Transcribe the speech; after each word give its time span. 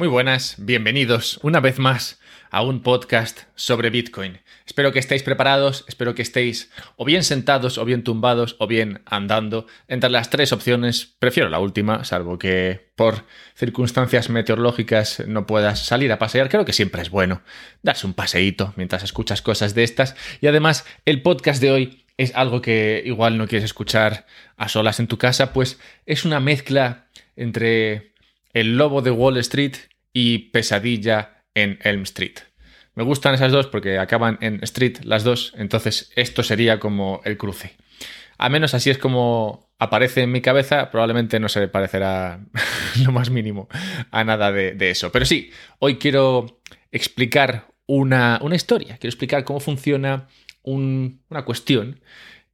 Muy 0.00 0.08
buenas, 0.08 0.54
bienvenidos 0.56 1.38
una 1.42 1.60
vez 1.60 1.78
más 1.78 2.18
a 2.50 2.62
un 2.62 2.80
podcast 2.80 3.40
sobre 3.54 3.90
Bitcoin. 3.90 4.40
Espero 4.64 4.92
que 4.92 4.98
estéis 4.98 5.22
preparados, 5.22 5.84
espero 5.88 6.14
que 6.14 6.22
estéis 6.22 6.70
o 6.96 7.04
bien 7.04 7.22
sentados, 7.22 7.76
o 7.76 7.84
bien 7.84 8.02
tumbados, 8.02 8.56
o 8.60 8.66
bien 8.66 9.02
andando. 9.04 9.66
Entre 9.88 10.08
las 10.08 10.30
tres 10.30 10.54
opciones, 10.54 11.04
prefiero 11.18 11.50
la 11.50 11.58
última, 11.58 12.02
salvo 12.04 12.38
que 12.38 12.88
por 12.96 13.26
circunstancias 13.54 14.30
meteorológicas 14.30 15.22
no 15.26 15.46
puedas 15.46 15.84
salir 15.84 16.10
a 16.12 16.18
pasear. 16.18 16.48
Creo 16.48 16.64
que 16.64 16.72
siempre 16.72 17.02
es 17.02 17.10
bueno 17.10 17.42
darse 17.82 18.06
un 18.06 18.14
paseíto 18.14 18.72
mientras 18.76 19.02
escuchas 19.02 19.42
cosas 19.42 19.74
de 19.74 19.82
estas. 19.82 20.16
Y 20.40 20.46
además, 20.46 20.86
el 21.04 21.20
podcast 21.20 21.60
de 21.60 21.72
hoy 21.72 22.06
es 22.16 22.34
algo 22.34 22.62
que 22.62 23.02
igual 23.04 23.36
no 23.36 23.46
quieres 23.46 23.66
escuchar 23.66 24.24
a 24.56 24.70
solas 24.70 24.98
en 24.98 25.08
tu 25.08 25.18
casa, 25.18 25.52
pues 25.52 25.78
es 26.06 26.24
una 26.24 26.40
mezcla 26.40 27.04
entre 27.36 28.09
el 28.52 28.76
lobo 28.76 29.02
de 29.02 29.10
Wall 29.10 29.36
Street 29.38 29.76
y 30.12 30.50
Pesadilla 30.50 31.44
en 31.54 31.78
Elm 31.82 32.02
Street. 32.02 32.38
Me 32.94 33.04
gustan 33.04 33.34
esas 33.34 33.52
dos 33.52 33.66
porque 33.66 33.98
acaban 33.98 34.38
en 34.40 34.62
Street 34.64 34.98
las 35.04 35.24
dos, 35.24 35.52
entonces 35.56 36.10
esto 36.16 36.42
sería 36.42 36.80
como 36.80 37.20
el 37.24 37.36
cruce. 37.36 37.76
A 38.38 38.48
menos 38.48 38.74
así 38.74 38.90
es 38.90 38.98
como 38.98 39.70
aparece 39.78 40.22
en 40.22 40.32
mi 40.32 40.40
cabeza, 40.40 40.90
probablemente 40.90 41.40
no 41.40 41.48
se 41.48 41.68
parecerá 41.68 42.40
lo 43.04 43.12
más 43.12 43.30
mínimo 43.30 43.68
a 44.10 44.24
nada 44.24 44.52
de, 44.52 44.90
eso. 44.90 45.10
Pero 45.12 45.24
sí, 45.24 45.50
hoy 45.78 45.96
quiero 45.96 46.60
explicar 46.90 47.68
una, 47.86 48.40
historia, 48.52 48.98
quiero 48.98 49.10
explicar 49.10 49.44
cómo 49.44 49.60
funciona 49.60 50.28
una 50.62 51.44
cuestión 51.44 52.00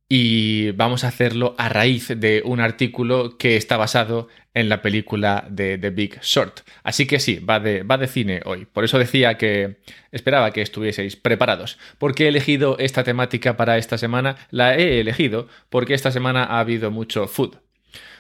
y 0.09 0.71
vamos 0.73 1.03
a 1.05 1.09
hacerlo 1.09 1.55
a 1.59 1.69
raíz 1.69 2.09
de 2.17 2.43
un 2.45 2.61
artículo 2.61 3.37
que 3.39 3.57
está 3.57 3.77
basado 3.77 4.29
en 4.55 4.69
la 4.69 4.81
película 4.81 5.47
de 5.51 5.79
The 5.79 5.91
Big 5.91 6.21
Short. 6.23 6.61
Así 6.85 7.07
que 7.07 7.19
sí, 7.19 7.41
va 7.41 7.59
de, 7.61 7.83
va 7.83 7.99
de 7.99 8.07
cine 8.07 8.41
hoy. 8.45 8.67
Por 8.67 8.85
eso 8.85 8.99
decía 8.99 9.37
que 9.37 9.79
esperaba 10.13 10.53
que 10.53 10.63
estuvieseis 10.63 11.17
preparados. 11.17 11.79
¿Por 11.99 12.15
qué 12.15 12.25
he 12.25 12.29
elegido 12.29 12.79
esta 12.79 13.03
temática 13.03 13.57
para 13.57 13.79
esta 13.79 13.99
semana? 13.99 14.37
La 14.51 14.77
he 14.77 15.01
elegido 15.01 15.49
porque 15.71 15.95
esta 15.95 16.13
semana 16.13 16.45
ha 16.45 16.61
habido 16.61 16.91
mucho 16.91 17.27
food. 17.27 17.57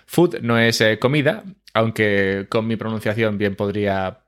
Food 0.06 0.41
no 0.42 0.58
es 0.58 0.80
eh, 0.80 0.98
comida, 0.98 1.44
aunque 1.72 2.47
con 2.48 2.66
mi 2.66 2.77
pronunciación 2.77 3.38
bien 3.38 3.55
podría 3.55 4.20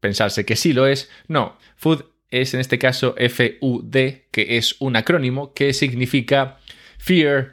pensarse 0.00 0.44
que 0.44 0.56
sí 0.56 0.72
lo 0.72 0.86
es. 0.86 1.10
No, 1.28 1.56
food 1.76 2.04
es 2.30 2.52
en 2.52 2.60
este 2.60 2.78
caso 2.78 3.14
FUD, 3.16 3.96
que 4.30 4.56
es 4.56 4.76
un 4.80 4.96
acrónimo 4.96 5.54
que 5.54 5.72
significa 5.72 6.58
Fear, 7.04 7.52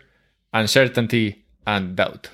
Uncertainty 0.53 1.43
and 1.65 1.97
Doubt. 1.97 2.27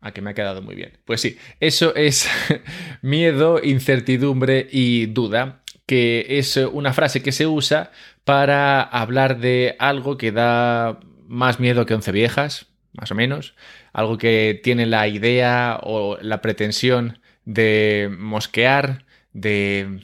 A 0.00 0.10
que 0.10 0.20
me 0.20 0.30
ha 0.30 0.34
quedado 0.34 0.62
muy 0.62 0.74
bien. 0.74 0.98
Pues 1.04 1.20
sí, 1.20 1.38
eso 1.60 1.94
es 1.94 2.28
miedo, 3.02 3.60
incertidumbre 3.62 4.66
y 4.68 5.06
duda, 5.06 5.62
que 5.86 6.26
es 6.28 6.56
una 6.56 6.92
frase 6.92 7.22
que 7.22 7.30
se 7.30 7.46
usa 7.46 7.92
para 8.24 8.82
hablar 8.82 9.38
de 9.38 9.76
algo 9.78 10.18
que 10.18 10.32
da 10.32 10.98
más 11.28 11.60
miedo 11.60 11.86
que 11.86 11.94
once 11.94 12.10
viejas, 12.10 12.66
más 12.94 13.12
o 13.12 13.14
menos. 13.14 13.54
Algo 13.92 14.18
que 14.18 14.60
tiene 14.60 14.86
la 14.86 15.06
idea 15.06 15.78
o 15.84 16.18
la 16.20 16.42
pretensión 16.42 17.20
de 17.44 18.10
mosquear, 18.18 19.06
de 19.32 20.00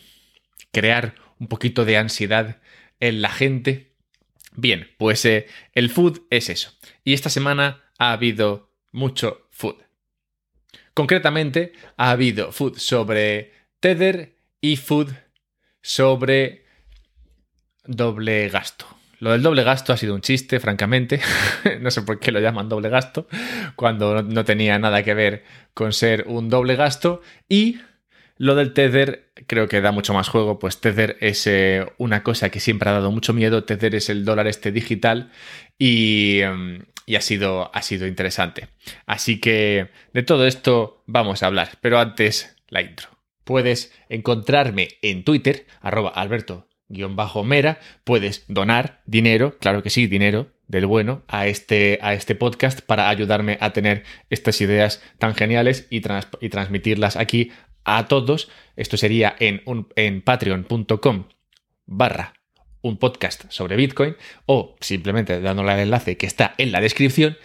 crear 0.70 1.16
un 1.40 1.48
poquito 1.48 1.84
de 1.84 1.96
ansiedad 1.96 2.58
en 3.00 3.20
la 3.20 3.30
gente. 3.30 3.93
Bien, 4.56 4.88
pues 4.98 5.24
eh, 5.24 5.46
el 5.72 5.90
food 5.90 6.22
es 6.30 6.48
eso. 6.48 6.72
Y 7.02 7.12
esta 7.12 7.30
semana 7.30 7.82
ha 7.98 8.12
habido 8.12 8.70
mucho 8.92 9.48
food. 9.50 9.76
Concretamente, 10.94 11.72
ha 11.96 12.10
habido 12.10 12.52
food 12.52 12.78
sobre 12.78 13.52
Tether 13.80 14.36
y 14.60 14.76
food 14.76 15.12
sobre 15.82 16.64
doble 17.84 18.48
gasto. 18.48 18.86
Lo 19.18 19.32
del 19.32 19.42
doble 19.42 19.64
gasto 19.64 19.92
ha 19.92 19.96
sido 19.96 20.14
un 20.14 20.20
chiste, 20.20 20.60
francamente. 20.60 21.20
no 21.80 21.90
sé 21.90 22.02
por 22.02 22.20
qué 22.20 22.30
lo 22.30 22.40
llaman 22.40 22.68
doble 22.68 22.88
gasto, 22.88 23.26
cuando 23.74 24.22
no 24.22 24.44
tenía 24.44 24.78
nada 24.78 25.02
que 25.02 25.14
ver 25.14 25.44
con 25.72 25.92
ser 25.92 26.24
un 26.28 26.48
doble 26.48 26.76
gasto. 26.76 27.22
Y 27.48 27.80
lo 28.36 28.54
del 28.54 28.72
Tether 28.72 29.30
creo 29.46 29.68
que 29.68 29.80
da 29.80 29.92
mucho 29.92 30.14
más 30.14 30.28
juego, 30.28 30.58
pues 30.58 30.80
Tether 30.80 31.16
es 31.20 31.46
eh, 31.46 31.86
una 31.98 32.22
cosa 32.22 32.50
que 32.50 32.60
siempre 32.60 32.90
ha 32.90 32.94
dado 32.94 33.10
mucho 33.10 33.32
miedo, 33.32 33.64
Tether 33.64 33.94
es 33.94 34.08
el 34.08 34.24
dólar 34.24 34.46
este 34.46 34.72
digital 34.72 35.30
y, 35.78 36.40
em, 36.40 36.84
y 37.06 37.16
ha, 37.16 37.20
sido, 37.20 37.70
ha 37.74 37.82
sido 37.82 38.06
interesante. 38.06 38.68
Así 39.06 39.40
que 39.40 39.90
de 40.12 40.22
todo 40.22 40.46
esto 40.46 41.02
vamos 41.06 41.42
a 41.42 41.46
hablar, 41.46 41.78
pero 41.80 41.98
antes 41.98 42.56
la 42.68 42.82
intro. 42.82 43.08
Puedes 43.44 43.92
encontrarme 44.08 44.88
en 45.02 45.22
Twitter, 45.22 45.66
arroba 45.80 46.10
alberto-mera, 46.10 47.78
puedes 48.04 48.44
donar 48.48 49.02
dinero, 49.06 49.58
claro 49.58 49.82
que 49.82 49.90
sí, 49.90 50.06
dinero, 50.06 50.50
del 50.66 50.86
bueno 50.86 51.22
a 51.28 51.46
este, 51.46 51.98
a 52.00 52.14
este 52.14 52.34
podcast 52.34 52.80
para 52.80 53.10
ayudarme 53.10 53.58
a 53.60 53.74
tener 53.74 54.04
estas 54.30 54.62
ideas 54.62 55.02
tan 55.18 55.34
geniales 55.34 55.86
y, 55.90 56.02
y 56.40 56.48
transmitirlas 56.48 57.16
aquí 57.16 57.52
a 57.84 58.06
todos. 58.06 58.50
Esto 58.76 58.96
sería 58.96 59.34
en, 59.38 59.62
en 59.96 60.22
patreon.com 60.22 61.24
barra 61.86 62.34
un 62.82 62.98
podcast 62.98 63.44
sobre 63.48 63.76
Bitcoin 63.76 64.16
o 64.46 64.76
simplemente 64.80 65.40
dándole 65.40 65.72
al 65.72 65.80
enlace 65.80 66.16
que 66.16 66.26
está 66.26 66.54
en 66.58 66.70
la 66.70 66.80
descripción. 66.80 67.36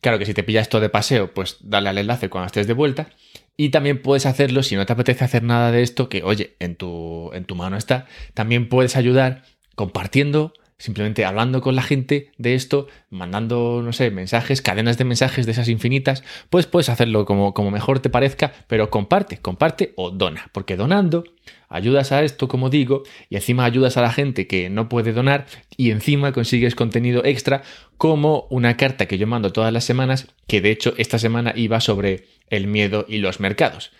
Claro 0.00 0.18
que 0.18 0.26
si 0.26 0.34
te 0.34 0.44
pillas 0.44 0.62
esto 0.62 0.78
de 0.80 0.88
paseo, 0.88 1.34
pues 1.34 1.56
dale 1.60 1.88
al 1.88 1.98
enlace 1.98 2.28
cuando 2.28 2.46
estés 2.46 2.66
de 2.66 2.72
vuelta. 2.72 3.08
Y 3.56 3.70
también 3.70 4.00
puedes 4.00 4.26
hacerlo 4.26 4.62
si 4.62 4.76
no 4.76 4.86
te 4.86 4.92
apetece 4.92 5.24
hacer 5.24 5.42
nada 5.42 5.72
de 5.72 5.82
esto, 5.82 6.08
que 6.08 6.22
oye, 6.22 6.56
en 6.60 6.76
tu, 6.76 7.30
en 7.32 7.44
tu 7.44 7.56
mano 7.56 7.76
está. 7.76 8.06
También 8.34 8.68
puedes 8.68 8.96
ayudar 8.96 9.42
compartiendo 9.74 10.52
simplemente 10.78 11.24
hablando 11.24 11.60
con 11.60 11.74
la 11.74 11.82
gente 11.82 12.32
de 12.36 12.54
esto, 12.54 12.88
mandando, 13.10 13.80
no 13.82 13.92
sé, 13.92 14.10
mensajes, 14.10 14.60
cadenas 14.60 14.98
de 14.98 15.04
mensajes 15.04 15.46
de 15.46 15.52
esas 15.52 15.68
infinitas, 15.68 16.22
pues 16.50 16.66
puedes 16.66 16.88
hacerlo 16.88 17.24
como, 17.24 17.54
como 17.54 17.70
mejor 17.70 18.00
te 18.00 18.10
parezca, 18.10 18.52
pero 18.66 18.90
comparte, 18.90 19.38
comparte 19.38 19.92
o 19.96 20.10
dona, 20.10 20.50
porque 20.52 20.76
donando 20.76 21.24
ayudas 21.68 22.12
a 22.12 22.22
esto, 22.22 22.48
como 22.48 22.70
digo, 22.70 23.02
y 23.30 23.36
encima 23.36 23.64
ayudas 23.64 23.96
a 23.96 24.02
la 24.02 24.12
gente 24.12 24.46
que 24.46 24.68
no 24.70 24.88
puede 24.88 25.12
donar 25.12 25.46
y 25.76 25.90
encima 25.90 26.32
consigues 26.32 26.74
contenido 26.74 27.24
extra 27.24 27.62
como 27.96 28.46
una 28.50 28.76
carta 28.76 29.06
que 29.06 29.18
yo 29.18 29.26
mando 29.26 29.52
todas 29.52 29.72
las 29.72 29.84
semanas, 29.84 30.28
que 30.46 30.60
de 30.60 30.70
hecho 30.70 30.94
esta 30.98 31.18
semana 31.18 31.52
iba 31.56 31.80
sobre 31.80 32.26
el 32.50 32.66
miedo 32.66 33.06
y 33.08 33.18
los 33.18 33.40
mercados. 33.40 33.92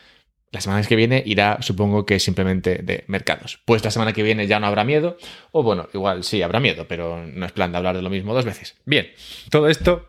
La 0.53 0.61
semana 0.61 0.83
que 0.85 0.97
viene 0.97 1.23
irá, 1.27 1.59
supongo 1.61 2.07
que 2.07 2.19
simplemente 2.19 2.79
de 2.83 3.05
mercados. 3.09 3.59
Pues 3.65 3.85
la 3.85 3.91
semana 3.91 4.13
que 4.13 4.23
viene 4.23 4.47
ya 4.47 4.61
no 4.61 4.67
habrá 4.67 4.85
miedo, 4.85 5.19
o 5.53 5.63
bueno, 5.63 5.89
igual 5.93 6.25
sí 6.25 6.43
habrá 6.43 6.61
miedo, 6.61 6.87
pero 6.89 7.27
no 7.27 7.47
es 7.47 7.53
plan 7.53 7.73
de 7.73 7.79
hablar 7.79 7.97
de 7.97 8.03
lo 8.03 8.11
mismo 8.11 8.33
dos 8.33 8.45
veces. 8.45 8.77
Bien, 8.85 9.09
todo 9.51 9.69
esto 9.69 10.09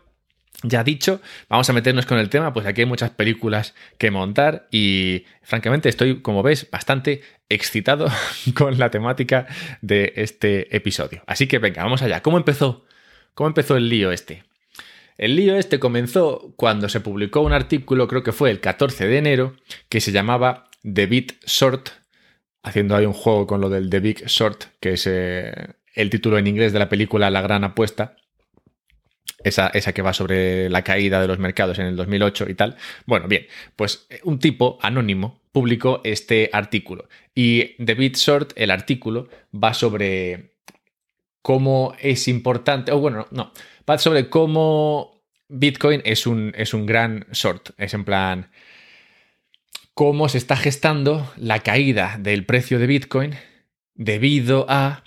ya 0.62 0.82
dicho, 0.82 1.20
vamos 1.48 1.70
a 1.70 1.72
meternos 1.72 2.04
con 2.06 2.18
el 2.18 2.28
tema, 2.28 2.52
pues 2.52 2.66
aquí 2.66 2.80
hay 2.80 2.86
muchas 2.86 3.10
películas 3.10 3.74
que 3.96 4.10
montar 4.10 4.66
y 4.72 5.24
francamente 5.42 5.88
estoy, 5.88 6.20
como 6.20 6.42
ves, 6.42 6.68
bastante 6.70 7.22
excitado 7.48 8.08
con 8.54 8.78
la 8.78 8.90
temática 8.90 9.46
de 9.82 10.12
este 10.16 10.74
episodio. 10.74 11.22
Así 11.26 11.46
que 11.46 11.58
venga, 11.58 11.84
vamos 11.84 12.02
allá. 12.02 12.22
¿Cómo 12.22 12.38
empezó? 12.38 12.84
¿Cómo 13.34 13.48
empezó 13.48 13.76
el 13.76 13.88
lío 13.88 14.10
este? 14.10 14.47
El 15.18 15.34
lío 15.34 15.56
este 15.56 15.80
comenzó 15.80 16.54
cuando 16.56 16.88
se 16.88 17.00
publicó 17.00 17.40
un 17.40 17.52
artículo, 17.52 18.06
creo 18.06 18.22
que 18.22 18.32
fue 18.32 18.50
el 18.52 18.60
14 18.60 19.08
de 19.08 19.18
enero, 19.18 19.56
que 19.88 20.00
se 20.00 20.12
llamaba 20.12 20.70
The 20.82 21.06
Bit 21.06 21.44
Short, 21.44 21.88
haciendo 22.62 22.94
ahí 22.94 23.04
un 23.04 23.12
juego 23.12 23.46
con 23.48 23.60
lo 23.60 23.68
del 23.68 23.90
The 23.90 23.98
Big 23.98 24.26
Short, 24.26 24.66
que 24.80 24.92
es 24.92 25.08
eh, 25.08 25.74
el 25.94 26.08
título 26.08 26.38
en 26.38 26.46
inglés 26.46 26.72
de 26.72 26.78
la 26.78 26.88
película 26.88 27.30
La 27.30 27.42
Gran 27.42 27.64
Apuesta. 27.64 28.16
Esa, 29.42 29.68
esa, 29.68 29.92
que 29.92 30.02
va 30.02 30.12
sobre 30.12 30.68
la 30.68 30.82
caída 30.82 31.20
de 31.20 31.28
los 31.28 31.38
mercados 31.38 31.78
en 31.78 31.86
el 31.86 31.96
2008 31.96 32.46
y 32.48 32.54
tal. 32.54 32.76
Bueno, 33.06 33.28
bien, 33.28 33.46
pues 33.76 34.06
eh, 34.10 34.20
un 34.24 34.38
tipo 34.40 34.78
anónimo 34.82 35.42
publicó 35.52 36.00
este 36.04 36.50
artículo. 36.52 37.08
Y 37.34 37.76
The 37.84 37.94
Bit 37.94 38.16
Short, 38.16 38.52
el 38.56 38.70
artículo, 38.70 39.28
va 39.52 39.74
sobre 39.74 40.57
cómo 41.48 41.94
es 41.98 42.28
importante, 42.28 42.92
o 42.92 42.98
bueno, 42.98 43.26
no, 43.30 43.52
va 43.88 43.96
sobre 43.96 44.28
cómo 44.28 45.22
Bitcoin 45.48 46.02
es 46.04 46.26
un, 46.26 46.52
es 46.54 46.74
un 46.74 46.84
gran 46.84 47.24
short, 47.32 47.70
es 47.78 47.94
en 47.94 48.04
plan, 48.04 48.50
cómo 49.94 50.28
se 50.28 50.36
está 50.36 50.56
gestando 50.56 51.32
la 51.38 51.60
caída 51.60 52.18
del 52.20 52.44
precio 52.44 52.78
de 52.78 52.86
Bitcoin 52.86 53.34
debido 53.94 54.66
a 54.68 55.04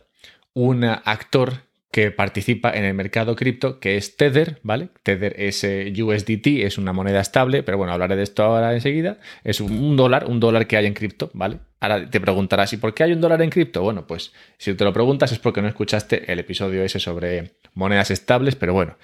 un 0.53 0.83
actor 0.83 1.61
que 1.91 2.09
participa 2.09 2.71
en 2.71 2.85
el 2.85 2.93
mercado 2.93 3.35
cripto, 3.35 3.81
que 3.81 3.97
es 3.97 4.15
Tether, 4.15 4.59
¿vale? 4.63 4.89
Tether 5.03 5.35
es 5.37 5.61
eh, 5.65 5.91
USDT, 6.01 6.63
es 6.63 6.77
una 6.77 6.93
moneda 6.93 7.19
estable, 7.19 7.63
pero 7.63 7.77
bueno, 7.77 7.91
hablaré 7.91 8.15
de 8.15 8.23
esto 8.23 8.43
ahora 8.43 8.73
enseguida. 8.73 9.19
Es 9.43 9.59
un, 9.59 9.97
dólar, 9.97 10.25
un 10.27 10.39
dólar 10.39 10.67
que 10.67 10.77
hay 10.77 10.85
en 10.85 10.93
cripto, 10.93 11.29
¿vale? 11.33 11.59
Ahora 11.81 12.09
te 12.09 12.21
preguntarás, 12.21 12.71
¿y 12.71 12.77
por 12.77 12.93
qué 12.93 13.03
hay 13.03 13.11
un 13.11 13.19
dólar 13.19 13.41
en 13.41 13.49
cripto? 13.49 13.81
Bueno, 13.81 14.07
pues 14.07 14.31
si 14.57 14.73
te 14.73 14.85
lo 14.85 14.93
preguntas 14.93 15.33
es 15.33 15.39
porque 15.39 15.61
no 15.61 15.67
escuchaste 15.67 16.31
el 16.31 16.39
episodio 16.39 16.81
ese 16.81 16.99
sobre 16.99 17.55
monedas 17.73 18.09
estables, 18.09 18.55
pero 18.55 18.73
bueno, 18.73 18.97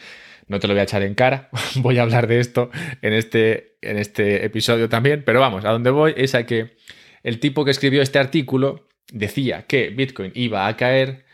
no 0.47 0.61
te 0.61 0.67
lo 0.67 0.73
voy 0.73 0.79
a 0.79 0.83
echar 0.83 1.03
en 1.03 1.13
cara, 1.13 1.49
voy 1.75 1.97
a 1.97 2.03
hablar 2.03 2.27
de 2.27 2.39
esto 2.39 2.71
en 3.01 3.11
este, 3.11 3.75
en 3.81 3.97
este 3.97 4.45
episodio 4.45 4.87
también, 4.87 5.23
pero 5.25 5.41
vamos, 5.41 5.65
a 5.65 5.71
donde 5.71 5.89
voy 5.89 6.13
es 6.15 6.35
a 6.35 6.45
que 6.45 6.77
el 7.23 7.41
tipo 7.41 7.65
que 7.65 7.71
escribió 7.71 8.01
este 8.01 8.17
artículo 8.17 8.87
decía 9.11 9.63
que 9.63 9.89
Bitcoin 9.89 10.31
iba 10.35 10.67
a 10.67 10.77
caer 10.77 11.26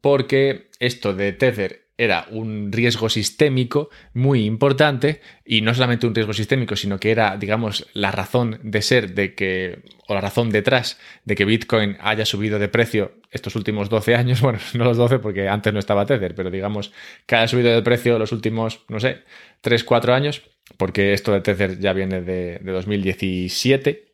porque 0.00 0.68
esto 0.78 1.14
de 1.14 1.32
Tether 1.32 1.86
era 1.98 2.26
un 2.30 2.72
riesgo 2.72 3.08
sistémico 3.08 3.88
muy 4.12 4.44
importante 4.44 5.20
y 5.44 5.62
no 5.62 5.74
solamente 5.74 6.06
un 6.06 6.14
riesgo 6.14 6.34
sistémico, 6.34 6.76
sino 6.76 6.98
que 7.00 7.10
era, 7.10 7.36
digamos, 7.36 7.86
la 7.94 8.10
razón 8.10 8.58
de 8.62 8.82
ser 8.82 9.14
de 9.14 9.34
que, 9.34 9.78
o 10.06 10.14
la 10.14 10.20
razón 10.20 10.50
detrás 10.50 10.98
de 11.24 11.34
que 11.34 11.46
Bitcoin 11.46 11.96
haya 12.00 12.26
subido 12.26 12.58
de 12.58 12.68
precio 12.68 13.12
estos 13.30 13.56
últimos 13.56 13.88
12 13.88 14.14
años, 14.14 14.40
bueno, 14.42 14.58
no 14.74 14.84
los 14.84 14.96
12 14.96 15.20
porque 15.20 15.48
antes 15.48 15.72
no 15.72 15.78
estaba 15.78 16.04
Tether, 16.06 16.34
pero 16.34 16.50
digamos 16.50 16.92
que 17.24 17.36
haya 17.36 17.48
subido 17.48 17.72
de 17.72 17.82
precio 17.82 18.18
los 18.18 18.32
últimos, 18.32 18.84
no 18.88 19.00
sé, 19.00 19.22
3, 19.62 19.82
4 19.82 20.14
años, 20.14 20.42
porque 20.76 21.12
esto 21.12 21.32
de 21.32 21.40
Tether 21.40 21.78
ya 21.78 21.92
viene 21.92 22.20
de, 22.20 22.58
2017. 22.62 24.05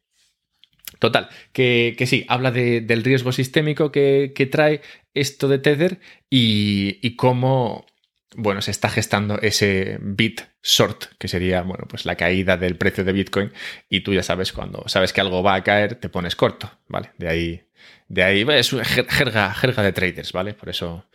Total, 0.99 1.29
que, 1.53 1.97
sí, 2.07 2.25
habla 2.29 2.51
del 2.51 3.05
riesgo 3.05 3.33
sistémico 3.33 3.91
que, 3.91 4.33
que 4.35 4.47
trae 4.47 4.83
esto 5.15 5.49
de 5.49 5.59
Tether 5.59 6.01
y, 6.31 7.17
cómo, 7.17 7.87
bueno, 8.35 8.63
se 8.63 8.71
está 8.71 8.89
gestando 8.89 9.39
ese 9.41 9.99
bit 10.01 10.43
short, 10.63 11.05
que 11.19 11.29
sería, 11.29 11.63
bueno, 11.63 11.87
pues 11.89 12.07
la 12.07 12.17
caída 12.17 12.57
del 12.57 12.77
precio 12.77 13.05
de 13.05 13.13
Bitcoin. 13.13 13.53
Y 13.89 14.01
tú 14.01 14.15
ya 14.15 14.23
sabes, 14.23 14.53
cuando 14.53 14.85
sabes 14.87 15.13
que 15.13 15.21
algo 15.21 15.43
va 15.43 15.55
a 15.55 15.65
caer, 15.65 15.97
te 15.97 16.09
pones 16.09 16.37
corto, 16.37 16.71
¿vale? 16.89 17.11
De 17.19 17.29
ahí, 17.29 17.63
de 18.09 18.23
ahí 18.23 18.47
es 18.49 18.73
una 18.73 18.85
jerga, 18.85 19.53
jerga 19.55 19.83
de 19.83 19.93
traders, 19.93 20.33
¿vale? 20.33 20.55
Por 20.55 20.69
eso, 20.69 21.07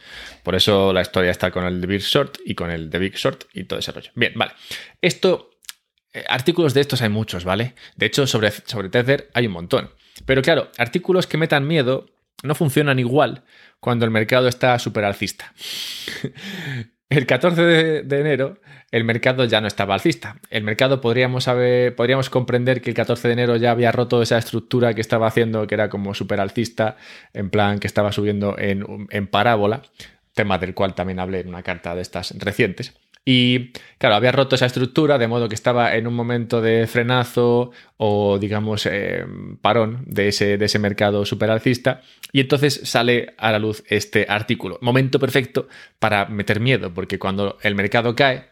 por 0.44 0.56
eso 0.56 0.94
la 0.94 1.02
historia 1.02 1.32
está 1.32 1.52
con 1.52 1.66
el 1.66 1.82
de 1.82 1.88
bit 1.88 2.02
short 2.02 2.38
y 2.46 2.56
con 2.56 2.72
el 2.72 2.90
de 2.90 3.00
big 3.00 3.16
short 3.16 3.46
y 3.54 3.64
todo 3.64 3.80
ese 3.80 3.92
rollo. 3.92 4.12
Bien, 4.16 4.34
vale. 4.36 4.54
Esto, 5.02 5.52
artículos 6.28 6.74
de 6.74 6.82
estos 6.82 7.02
hay 7.02 7.10
muchos, 7.10 7.44
¿vale? 7.46 7.76
De 7.96 8.06
hecho, 8.06 8.28
sobre, 8.28 8.52
sobre 8.52 8.90
Tether 8.90 9.30
hay 9.34 9.48
un 9.48 9.54
montón. 9.54 9.92
Pero 10.26 10.42
claro, 10.42 10.70
artículos 10.78 11.28
que 11.28 11.38
metan 11.38 11.68
miedo 11.68 12.08
no 12.44 12.56
funcionan 12.56 13.00
igual 13.00 13.44
cuando 13.80 14.06
el 14.06 14.12
mercado 14.12 14.48
está 14.48 14.78
súper 14.80 15.06
alcista. 15.06 15.54
El 17.10 17.26
14 17.26 17.62
de, 18.04 18.20
enero 18.20 18.60
el 18.92 19.06
mercado 19.06 19.46
ya 19.46 19.62
no 19.62 19.68
estaba 19.68 19.94
alcista. 19.94 20.42
El 20.50 20.66
mercado 20.66 21.00
podríamos, 21.00 21.46
saber, 21.46 21.96
podríamos 21.96 22.30
comprender 22.30 22.82
que 22.82 22.90
el 22.90 22.98
14 22.98 23.30
de 23.30 23.34
enero 23.34 23.56
ya 23.56 23.72
había 23.72 23.94
roto 23.94 24.22
esa 24.22 24.38
estructura 24.38 24.94
que 24.94 25.00
estaba 25.00 25.28
haciendo, 25.28 25.68
que 25.68 25.76
era 25.76 25.90
como 25.90 26.14
súper 26.14 26.42
alcista, 26.42 26.98
en 27.34 27.50
plan 27.50 27.80
que 27.80 27.88
estaba 27.88 28.12
subiendo 28.12 28.58
en, 28.60 29.08
en 29.10 29.28
parábola, 29.28 29.84
tema 30.34 30.58
del 30.58 30.74
cual 30.74 30.96
también 30.96 31.20
hablé 31.20 31.40
en 31.40 31.48
una 31.48 31.64
carta 31.64 31.96
de 31.96 32.02
estas 32.02 32.32
recientes. 32.38 32.94
Y 33.30 33.74
claro, 33.98 34.16
había 34.16 34.32
roto 34.32 34.56
esa 34.56 34.68
estructura, 34.68 35.18
de 35.18 35.28
modo 35.28 35.50
que 35.50 35.56
estaba 35.56 35.98
en 35.98 36.08
un 36.08 36.14
momento 36.14 36.62
de 36.62 36.88
frenazo 36.88 37.72
o, 37.98 38.40
digamos, 38.40 38.86
eh, 38.86 39.26
parón 39.62 40.06
de 40.06 40.30
ese, 40.30 40.58
de 40.58 40.64
ese 40.64 40.80
mercado 40.80 41.26
superalcista. 41.26 42.00
Y 42.32 42.40
entonces 42.40 42.80
sale 42.86 43.34
a 43.38 43.52
la 43.52 43.60
luz 43.60 43.84
este 43.90 44.28
artículo. 44.30 44.80
Momento 44.82 45.20
perfecto 45.20 45.68
para 46.00 46.28
meter 46.28 46.62
miedo, 46.62 46.94
porque 46.94 47.20
cuando 47.20 47.58
el 47.64 47.76
mercado 47.76 48.16
cae, 48.16 48.46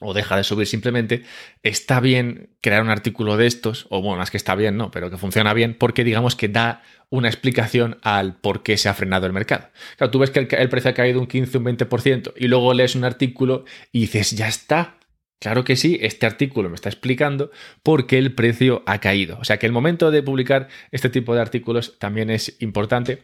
o 0.00 0.12
deja 0.12 0.36
de 0.36 0.44
subir 0.44 0.66
simplemente, 0.66 1.22
está 1.62 2.00
bien 2.00 2.50
crear 2.60 2.82
un 2.82 2.90
artículo 2.90 3.36
de 3.36 3.46
estos, 3.46 3.86
o 3.90 4.02
bueno, 4.02 4.18
más 4.18 4.30
que 4.30 4.36
está 4.36 4.54
bien, 4.54 4.76
no, 4.76 4.90
pero 4.90 5.10
que 5.10 5.16
funciona 5.16 5.54
bien, 5.54 5.74
porque 5.74 6.04
digamos 6.04 6.36
que 6.36 6.48
da 6.48 6.82
una 7.10 7.28
explicación 7.28 7.98
al 8.02 8.36
por 8.36 8.62
qué 8.62 8.76
se 8.76 8.88
ha 8.88 8.94
frenado 8.94 9.26
el 9.26 9.32
mercado. 9.32 9.68
Claro, 9.96 10.10
tú 10.10 10.18
ves 10.18 10.30
que 10.30 10.40
el, 10.40 10.68
precio 10.68 10.90
ha 10.90 10.94
caído 10.94 11.20
un 11.20 11.26
15, 11.26 11.58
un 11.58 11.64
20% 11.64 12.32
y 12.36 12.48
luego 12.48 12.74
lees 12.74 12.96
un 12.96 13.04
artículo 13.04 13.64
y 13.92 14.00
dices, 14.00 14.32
ya 14.32 14.48
está. 14.48 14.96
Claro 15.38 15.62
que 15.62 15.76
sí, 15.76 15.98
este 16.00 16.26
artículo 16.26 16.70
me 16.70 16.74
está 16.74 16.88
explicando 16.88 17.50
por 17.82 18.06
qué 18.06 18.18
el 18.18 18.34
precio 18.34 18.82
ha 18.86 18.98
caído. 18.98 19.38
O 19.40 19.44
sea 19.44 19.58
que 19.58 19.66
el 19.66 19.72
momento 19.72 20.10
de 20.10 20.22
publicar 20.22 20.68
este 20.90 21.10
tipo 21.10 21.34
de 21.34 21.40
artículos 21.40 21.98
también 21.98 22.30
es 22.30 22.56
importante. 22.60 23.22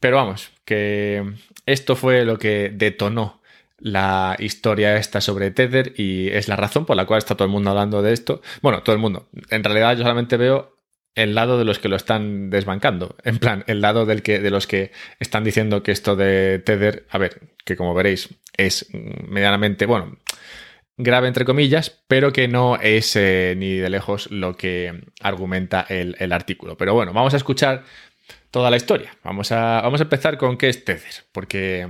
Pero 0.00 0.16
vamos, 0.16 0.50
que 0.64 1.34
esto 1.64 1.94
fue 1.94 2.24
lo 2.24 2.38
que 2.38 2.72
detonó 2.74 3.41
la 3.82 4.36
historia 4.38 4.96
esta 4.96 5.20
sobre 5.20 5.50
Tether 5.50 5.92
y 5.96 6.28
es 6.28 6.48
la 6.48 6.56
razón 6.56 6.86
por 6.86 6.96
la 6.96 7.04
cual 7.04 7.18
está 7.18 7.34
todo 7.34 7.46
el 7.46 7.50
mundo 7.50 7.70
hablando 7.70 8.00
de 8.00 8.12
esto. 8.12 8.40
Bueno, 8.62 8.82
todo 8.82 8.94
el 8.94 9.02
mundo. 9.02 9.28
En 9.50 9.64
realidad 9.64 9.96
yo 9.96 10.02
solamente 10.02 10.36
veo 10.36 10.76
el 11.14 11.34
lado 11.34 11.58
de 11.58 11.64
los 11.64 11.78
que 11.78 11.88
lo 11.88 11.96
están 11.96 12.48
desbancando. 12.48 13.16
En 13.24 13.38
plan, 13.38 13.64
el 13.66 13.80
lado 13.80 14.06
del 14.06 14.22
que, 14.22 14.38
de 14.38 14.50
los 14.50 14.66
que 14.66 14.92
están 15.18 15.44
diciendo 15.44 15.82
que 15.82 15.90
esto 15.90 16.16
de 16.16 16.60
Tether, 16.60 17.06
a 17.10 17.18
ver, 17.18 17.40
que 17.64 17.76
como 17.76 17.92
veréis, 17.92 18.30
es 18.56 18.86
medianamente, 18.92 19.84
bueno, 19.84 20.16
grave 20.96 21.28
entre 21.28 21.44
comillas, 21.44 22.02
pero 22.06 22.32
que 22.32 22.48
no 22.48 22.76
es 22.76 23.16
eh, 23.16 23.54
ni 23.56 23.76
de 23.76 23.90
lejos 23.90 24.30
lo 24.30 24.56
que 24.56 25.02
argumenta 25.20 25.84
el, 25.88 26.32
artículo. 26.32 26.76
Pero 26.76 26.94
bueno, 26.94 27.12
vamos 27.12 27.34
a 27.34 27.38
escuchar 27.38 27.84
toda 28.50 28.70
la 28.70 28.76
historia. 28.76 29.16
Vamos 29.24 29.52
a, 29.52 29.80
vamos 29.82 30.00
a 30.00 30.04
empezar 30.04 30.38
con 30.38 30.56
qué 30.56 30.68
es 30.68 30.84
Tether, 30.84 31.24
porque 31.32 31.88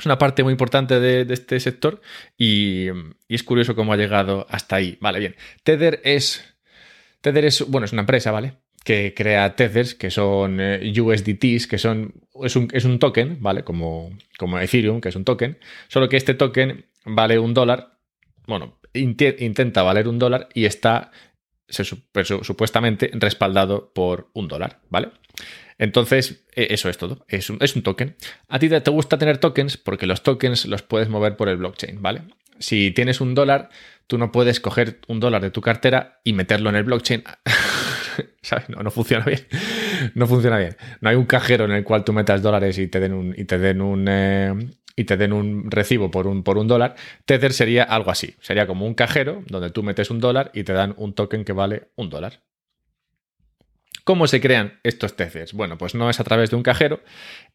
es 0.00 0.06
una 0.06 0.18
parte 0.18 0.42
muy 0.42 0.52
importante 0.52 0.98
de, 0.98 1.32
este 1.32 1.60
sector 1.60 2.00
y, 2.36 2.88
es 3.28 3.42
curioso 3.42 3.76
cómo 3.76 3.92
ha 3.92 3.96
llegado 3.96 4.46
hasta 4.48 4.76
ahí. 4.76 4.96
Vale, 5.00 5.18
bien. 5.18 5.36
Tether 5.62 6.00
es 6.04 6.50
Tether 7.20 7.44
es, 7.44 7.66
bueno, 7.68 7.84
es 7.84 7.92
una 7.92 8.02
empresa, 8.02 8.30
¿vale? 8.30 8.54
Que 8.82 9.12
crea 9.14 9.54
Tethers, 9.54 9.94
que 9.94 10.10
son 10.10 10.58
eh, 10.58 10.92
USDTs, 10.98 11.66
que 11.66 11.76
son, 11.76 12.14
es 12.42 12.56
un, 12.56 12.68
es 12.72 12.86
un 12.86 12.98
token, 12.98 13.38
¿vale? 13.40 13.62
Como, 13.62 14.10
como 14.38 14.58
Ethereum, 14.58 15.02
que 15.02 15.10
es 15.10 15.16
un 15.16 15.24
token. 15.24 15.58
Solo 15.88 16.08
que 16.08 16.16
este 16.16 16.34
token 16.34 16.86
vale 17.04 17.38
un 17.38 17.52
dólar, 17.52 17.98
bueno, 18.46 18.78
intenta 18.94 19.82
valer 19.82 20.08
un 20.08 20.18
dólar 20.18 20.48
y 20.54 20.64
está 20.64 21.12
supuestamente 21.68 23.10
respaldado 23.12 23.92
por 23.92 24.30
un 24.32 24.48
dólar, 24.48 24.80
¿vale? 24.88 25.10
Entonces, 25.80 26.44
e, 26.54 26.68
eso 26.74 26.90
es 26.90 26.98
todo, 26.98 27.24
es 27.26 27.48
un, 27.48 27.56
es 27.62 27.74
un, 27.74 27.82
token. 27.82 28.14
A 28.48 28.58
ti 28.58 28.68
te 28.68 28.90
gusta 28.90 29.16
tener 29.16 29.38
tokens 29.38 29.78
porque 29.78 30.06
los 30.06 30.22
tokens 30.22 30.66
los 30.66 30.82
puedes 30.82 31.08
mover 31.08 31.36
por 31.36 31.48
el 31.48 31.56
blockchain, 31.56 32.02
¿vale? 32.02 32.20
Si 32.58 32.90
tienes 32.90 33.22
un 33.22 33.34
dólar, 33.34 33.70
tú 34.06 34.18
no 34.18 34.30
puedes 34.30 34.60
coger 34.60 35.00
un 35.08 35.20
dólar 35.20 35.40
de 35.40 35.50
tu 35.50 35.62
cartera 35.62 36.20
y 36.22 36.34
meterlo 36.34 36.68
en 36.68 36.76
el 36.76 36.84
blockchain. 36.84 37.24
¿Sabes? 38.42 38.68
No, 38.68 38.82
no 38.82 38.90
funciona 38.90 39.24
bien. 39.24 39.46
No 40.14 40.26
funciona 40.26 40.58
bien. 40.58 40.76
No 41.00 41.08
hay 41.08 41.16
un 41.16 41.24
cajero 41.24 41.64
en 41.64 41.72
el 41.72 41.82
cual 41.82 42.04
tú 42.04 42.12
metas 42.12 42.42
dólares 42.42 42.76
y 42.78 42.86
te 42.88 43.00
den 43.00 43.14
un, 43.14 43.34
y 43.34 43.46
te 43.46 43.58
den 43.58 43.80
un, 43.80 44.06
eh, 44.06 44.52
y 44.96 45.04
te 45.04 45.16
den 45.16 45.32
un 45.32 45.70
recibo 45.70 46.10
por 46.10 46.26
un, 46.26 46.42
por 46.42 46.58
un 46.58 46.68
dólar. 46.68 46.94
Tether 47.24 47.54
sería 47.54 47.84
algo 47.84 48.10
así. 48.10 48.36
Sería 48.40 48.66
como 48.66 48.84
un 48.84 48.92
cajero 48.92 49.42
donde 49.46 49.70
tú 49.70 49.82
metes 49.82 50.10
un 50.10 50.20
dólar 50.20 50.50
y 50.52 50.62
te 50.62 50.74
dan 50.74 50.92
un 50.98 51.14
token 51.14 51.46
que 51.46 51.54
vale 51.54 51.88
un 51.96 52.10
dólar. 52.10 52.42
¿Cómo 54.10 54.26
se 54.26 54.40
crean 54.40 54.80
estos 54.82 55.14
Tethers? 55.14 55.52
Bueno, 55.52 55.78
pues 55.78 55.94
no 55.94 56.10
es 56.10 56.18
a 56.18 56.24
través 56.24 56.50
de 56.50 56.56
un 56.56 56.64
cajero, 56.64 57.00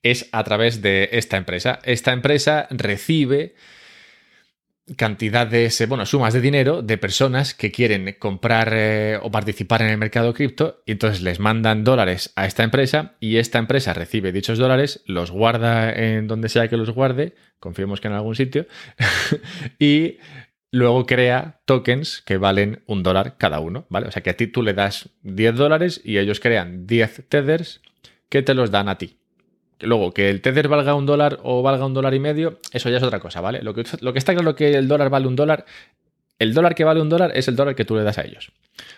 es 0.03 0.29
a 0.31 0.41
través 0.45 0.81
de 0.81 1.09
esta 1.11 1.35
empresa. 1.35 1.79
Esta 1.83 2.13
empresa 2.13 2.67
recibe 2.69 3.55
cantidades, 4.95 5.85
bueno, 5.89 6.05
sumas 6.05 6.33
de 6.33 6.39
dinero 6.39 6.81
de 6.81 6.97
personas 6.97 7.53
que 7.53 7.73
quieren 7.73 8.15
comprar 8.19 8.71
eh, 8.71 9.19
o 9.21 9.31
participar 9.31 9.81
en 9.81 9.89
el 9.89 9.97
mercado 9.97 10.33
cripto 10.33 10.81
y 10.85 10.93
entonces 10.93 11.21
les 11.23 11.41
mandan 11.41 11.83
dólares 11.83 12.31
a 12.37 12.45
esta 12.45 12.63
empresa 12.63 13.15
y 13.19 13.35
esta 13.35 13.59
empresa 13.59 13.93
recibe 13.93 14.31
dichos 14.31 14.57
dólares, 14.57 15.03
los 15.07 15.31
guarda 15.31 15.91
en 15.91 16.27
donde 16.27 16.47
sea 16.47 16.69
que 16.69 16.77
los 16.77 16.91
guarde, 16.91 17.35
confiemos 17.59 17.99
que 17.99 18.07
en 18.07 18.13
algún 18.13 18.35
sitio, 18.35 18.65
y 19.77 20.19
luego 20.75 21.05
crea 21.05 21.61
tokens 21.65 22.21
que 22.21 22.37
valen 22.37 22.83
un 22.85 23.01
dólar 23.01 23.37
cada 23.37 23.59
uno, 23.59 23.85
¿vale? 23.89 24.07
O 24.07 24.11
sea 24.11 24.21
que 24.21 24.29
a 24.29 24.37
ti 24.37 24.47
tú 24.47 24.61
le 24.61 24.73
das 24.73 25.09
10 25.23 25.55
dólares 25.55 26.01
y 26.03 26.17
ellos 26.17 26.41
crean 26.41 26.85
10 26.85 27.29
tethers 27.29 27.81
que 28.27 28.41
te 28.41 28.53
los 28.53 28.71
dan 28.71 28.89
a 28.89 28.97
ti. 28.97 29.17
Luego, 29.79 30.13
que 30.13 30.29
el 30.29 30.41
Tether 30.41 30.67
valga 30.67 30.93
un 30.93 31.05
dólar 31.05 31.39
o 31.43 31.61
valga 31.61 31.85
un 31.85 31.93
dólar 31.93 32.13
y 32.13 32.19
medio, 32.19 32.59
eso 32.73 32.89
ya 32.89 32.97
es 32.97 33.03
otra 33.03 33.19
cosa, 33.19 33.39
¿vale? 33.39 33.61
Lo 33.61 33.73
que, 33.73 33.83
lo 34.01 34.11
que 34.11 34.19
está 34.19 34.33
claro 34.33 34.49
es 34.49 34.55
que 34.57 34.73
el 34.73 34.87
dólar 34.87 35.09
vale 35.09 35.27
un 35.27 35.35
dólar, 35.37 35.65
el 36.39 36.53
dólar 36.53 36.75
que 36.75 36.83
vale 36.83 37.01
un 37.01 37.09
dólar 37.09 37.31
es 37.35 37.47
el 37.47 37.55
dólar 37.55 37.75
que 37.75 37.85
tú 37.85 37.95
le 37.95 38.03
das 38.03 38.17
a 38.17 38.23
ellos. 38.23 38.51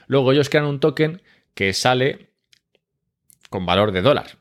Luego 0.08 0.32
ellos 0.32 0.50
crean 0.50 0.66
un 0.66 0.80
token 0.80 1.22
que 1.54 1.74
sale 1.74 2.32
con 3.52 3.68
valor 3.68 3.92
de 3.92 4.02
dólar, 4.02 4.38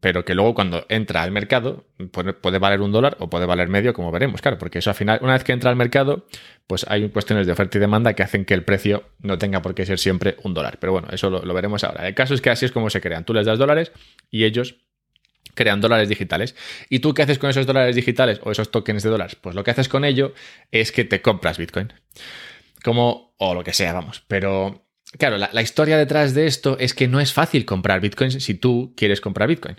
pero 0.00 0.24
que 0.24 0.34
luego 0.34 0.54
cuando 0.54 0.86
entra 0.88 1.22
al 1.22 1.30
mercado 1.30 1.86
puede, 2.10 2.58
valer 2.58 2.80
un 2.80 2.90
dólar 2.90 3.16
o 3.20 3.28
puede 3.28 3.46
valer 3.46 3.68
medio, 3.68 3.92
como 3.92 4.10
veremos, 4.10 4.40
claro, 4.40 4.58
porque 4.58 4.78
eso 4.78 4.90
al 4.90 4.96
final, 4.96 5.18
una 5.22 5.34
vez 5.34 5.44
que 5.44 5.52
entra 5.52 5.70
al 5.70 5.76
mercado, 5.76 6.26
pues 6.66 6.86
hay 6.88 7.08
cuestiones 7.10 7.46
de 7.46 7.52
oferta 7.52 7.78
y 7.78 7.80
demanda 7.80 8.14
que 8.14 8.22
hacen 8.22 8.44
que 8.44 8.54
el 8.54 8.64
precio 8.64 9.04
no 9.20 9.38
tenga 9.38 9.60
por 9.62 9.74
qué 9.74 9.84
ser 9.84 9.98
siempre 9.98 10.36
un 10.42 10.54
dólar. 10.54 10.78
Pero 10.80 10.92
bueno, 10.92 11.08
eso 11.12 11.28
lo, 11.28 11.44
lo 11.44 11.54
veremos 11.54 11.84
ahora. 11.84 12.08
El 12.08 12.14
caso 12.14 12.34
es 12.34 12.40
que 12.40 12.50
así 12.50 12.64
es 12.64 12.72
como 12.72 12.88
se 12.90 13.00
crean. 13.00 13.24
Tú 13.24 13.34
les 13.34 13.46
das 13.46 13.58
dólares 13.58 13.92
y 14.30 14.44
ellos 14.44 14.76
crean 15.54 15.80
dólares 15.80 16.08
digitales. 16.08 16.54
¿Y 16.88 17.00
tú 17.00 17.14
qué 17.14 17.22
haces 17.22 17.38
con 17.38 17.50
esos 17.50 17.66
dólares 17.66 17.94
digitales 17.94 18.40
o 18.42 18.50
esos 18.50 18.70
tokens 18.70 19.02
de 19.02 19.10
dólares? 19.10 19.36
Pues 19.36 19.54
lo 19.54 19.64
que 19.64 19.70
haces 19.70 19.88
con 19.88 20.04
ello 20.04 20.32
es 20.70 20.92
que 20.92 21.04
te 21.04 21.20
compras 21.20 21.58
Bitcoin. 21.58 21.92
Como, 22.82 23.34
o 23.36 23.54
lo 23.54 23.62
que 23.62 23.72
sea, 23.72 23.92
vamos. 23.92 24.24
Pero, 24.26 24.86
claro, 25.18 25.38
la, 25.38 25.62
historia 25.62 25.96
detrás 25.96 26.34
de 26.34 26.46
esto 26.46 26.76
es 26.78 26.94
que 26.94 27.08
no 27.08 27.20
es 27.20 27.32
fácil 27.32 27.64
comprar 27.64 28.00
Bitcoin 28.00 28.30
si 28.30 28.54
tú 28.54 28.92
quieres 28.96 29.20
comprar 29.20 29.48
Bitcoin. 29.48 29.76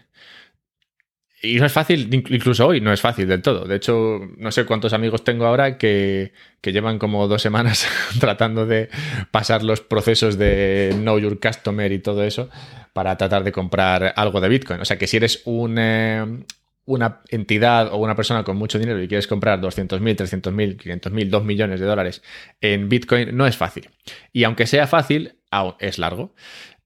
y 1.42 1.56
no 1.56 1.66
es 1.66 1.72
fácil, 1.72 2.14
incluso 2.14 2.68
hoy 2.68 2.82
no 2.82 2.94
es 2.94 3.02
fácil 3.02 3.28
del 3.28 3.42
todo. 3.42 3.66
De 3.66 3.76
hecho, 3.76 4.20
no 4.38 4.52
sé 4.52 4.66
cuántos 4.66 4.94
amigos 4.94 5.24
tengo 5.24 5.46
ahora 5.46 5.78
que, 5.78 6.34
llevan 6.64 7.00
como 7.00 7.28
dos 7.28 7.42
semanas 7.42 7.88
tratando 8.20 8.66
de 8.66 8.90
pasar 9.32 9.64
los 9.64 9.82
procesos 9.82 10.38
de 10.38 10.92
Know 10.96 11.20
Your 11.20 11.40
Customer 11.40 11.92
y 11.92 12.00
todo 12.00 12.24
eso 12.24 12.50
para 12.94 13.18
tratar 13.18 13.44
de 13.44 13.52
comprar 13.52 14.14
algo 14.16 14.42
de 14.42 14.50
Bitcoin. 14.50 14.82
O 14.82 14.86
sea 14.86 14.98
que 14.98 15.08
si 15.08 15.18
eres 15.18 15.42
un, 15.46 15.78
eh, 15.80 16.44
una 16.86 17.22
entidad 17.30 17.94
o 17.94 17.98
una 17.98 18.16
persona 18.16 18.44
con 18.44 18.58
mucho 18.58 18.80
dinero 18.80 19.02
y 19.02 19.08
quieres 19.08 19.28
comprar 19.28 19.62
200.000, 19.62 20.00
300.000, 20.16 20.78
500.000, 20.78 21.30
2 21.30 21.44
millones 21.44 21.80
de 21.80 21.86
dólares 21.86 22.22
en 22.60 22.90
Bitcoin, 22.90 23.36
no 23.36 23.46
es 23.48 23.56
fácil. 23.56 23.90
Y 24.34 24.44
aunque 24.44 24.68
sea 24.68 24.88
fácil, 24.88 25.36
es 25.80 26.00
largo. 26.00 26.34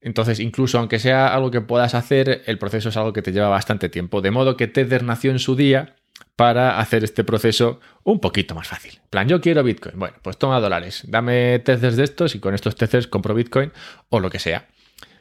Entonces, 0.00 0.38
incluso 0.40 0.78
aunque 0.78 0.98
sea 0.98 1.34
algo 1.34 1.50
que 1.50 1.60
puedas 1.60 1.94
hacer, 1.94 2.42
el 2.46 2.58
proceso 2.58 2.90
es 2.90 2.96
algo 2.96 3.12
que 3.12 3.22
te 3.22 3.32
lleva 3.32 3.48
bastante 3.48 3.88
tiempo. 3.88 4.20
De 4.20 4.30
modo 4.30 4.56
que 4.56 4.68
Tether 4.68 5.02
nació 5.02 5.30
en 5.30 5.38
su 5.38 5.56
día 5.56 5.96
para 6.36 6.78
hacer 6.78 7.02
este 7.02 7.24
proceso 7.24 7.80
un 8.04 8.20
poquito 8.20 8.54
más 8.54 8.68
fácil. 8.68 9.00
plan, 9.10 9.28
yo 9.28 9.40
quiero 9.40 9.62
Bitcoin. 9.62 9.98
Bueno, 9.98 10.16
pues 10.22 10.36
toma 10.36 10.60
dólares, 10.60 11.04
dame 11.08 11.58
Tethers 11.60 11.96
de 11.96 12.04
estos 12.04 12.34
y 12.34 12.40
con 12.40 12.54
estos 12.54 12.76
Tethers 12.76 13.06
compro 13.06 13.34
Bitcoin 13.34 13.72
o 14.10 14.20
lo 14.20 14.30
que 14.30 14.38
sea. 14.38 14.68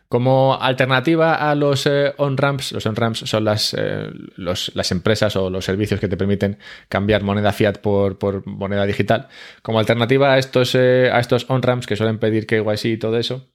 Como 0.08 0.58
alternativa 0.62 1.50
a 1.50 1.56
los 1.56 1.88
eh, 1.88 2.14
on-ramps, 2.18 2.74
los 2.74 2.86
on-ramps 2.86 3.20
son 3.26 3.44
las, 3.44 3.76
eh, 3.78 4.10
las, 4.38 4.92
empresas 4.92 5.36
o 5.36 5.50
los 5.50 5.66
servicios 5.66 6.00
que 6.00 6.08
te 6.08 6.16
permiten 6.16 6.60
cambiar 6.90 7.24
moneda 7.24 7.52
fiat 7.52 7.80
por, 7.80 8.46
moneda 8.46 8.86
digital. 8.86 9.30
Como 9.64 9.80
alternativa 9.80 10.34
a 10.34 10.38
estos, 10.38 10.76
eh, 10.76 11.10
a 11.12 11.20
estos 11.20 11.50
on-ramps 11.50 11.88
que 11.88 11.96
suelen 11.96 12.20
pedir 12.20 12.46
KYC 12.46 12.86
y 12.86 12.98
todo 12.98 13.18
eso, 13.18 13.50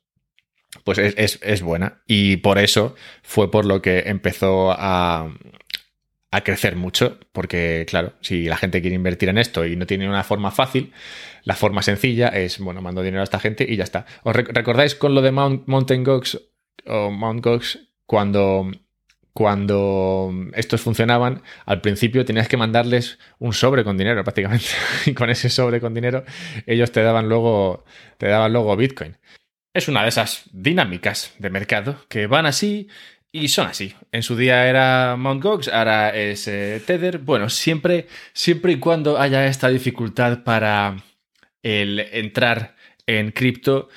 pues 0.84 0.98
es, 0.98 1.62
buena. 1.62 2.02
Y 2.06 2.38
por 2.38 2.58
eso 2.58 2.94
fue 3.22 3.50
por 3.50 3.64
lo 3.64 3.80
que 3.80 4.00
empezó 4.06 4.72
a, 4.72 5.32
a 6.30 6.42
crecer 6.42 6.76
mucho, 6.76 7.18
porque 7.32 7.84
claro, 7.88 8.12
si 8.20 8.44
la 8.44 8.56
gente 8.56 8.80
quiere 8.80 8.94
invertir 8.94 9.28
en 9.28 9.38
esto 9.38 9.66
y 9.66 9.76
no 9.76 9.86
tiene 9.86 10.08
una 10.08 10.22
forma 10.22 10.50
fácil, 10.50 10.92
la 11.44 11.54
forma 11.54 11.82
sencilla 11.82 12.28
es, 12.28 12.58
bueno, 12.58 12.82
mando 12.82 13.02
dinero 13.02 13.20
a 13.20 13.24
esta 13.24 13.40
gente 13.40 13.66
y 13.68 13.76
ya 13.76 13.84
está. 13.84 14.06
¿Os 14.22 14.34
recordáis 14.34 14.94
con 14.94 15.14
lo 15.14 15.22
de 15.22 15.32
Mountain 15.32 16.04
Gox 16.04 16.40
o 16.86 17.10
Mount 17.10 17.44
Gox 17.44 17.78
cuando, 18.06 18.70
cuando 19.32 20.32
estos 20.54 20.80
funcionaban, 20.80 21.42
al 21.66 21.80
principio 21.80 22.24
tenías 22.24 22.48
que 22.48 22.56
mandarles 22.56 23.18
un 23.38 23.52
sobre 23.52 23.84
con 23.84 23.96
dinero 23.96 24.22
prácticamente. 24.22 24.66
y 25.06 25.14
con 25.14 25.30
ese 25.30 25.48
sobre 25.48 25.80
con 25.80 25.94
dinero 25.94 26.24
ellos 26.66 26.92
te 26.92 27.02
daban 27.02 27.28
luego, 27.28 27.84
te 28.18 28.28
daban 28.28 28.52
luego 28.52 28.76
Bitcoin. 28.76 29.16
Es 29.72 29.86
una 29.86 30.02
de 30.02 30.08
esas 30.08 30.44
dinámicas 30.52 31.32
de 31.38 31.50
mercado 31.50 32.04
que 32.08 32.26
van 32.26 32.46
así 32.46 32.88
y 33.32 33.48
son 33.48 33.68
así. 33.68 33.94
En 34.12 34.22
su 34.22 34.36
día 34.36 34.68
era 34.68 35.16
Mt. 35.16 35.42
Gox, 35.42 35.68
ahora 35.68 36.10
es 36.10 36.48
eh, 36.48 36.82
Tether. 36.84 37.18
Bueno, 37.18 37.48
siempre, 37.48 38.06
siempre 38.32 38.72
y 38.72 38.76
cuando 38.76 39.18
haya 39.18 39.46
esta 39.46 39.68
dificultad 39.68 40.42
para 40.42 40.96
el 41.62 42.00
entrar 42.00 42.74
en 43.06 43.30
cripto, 43.30 43.88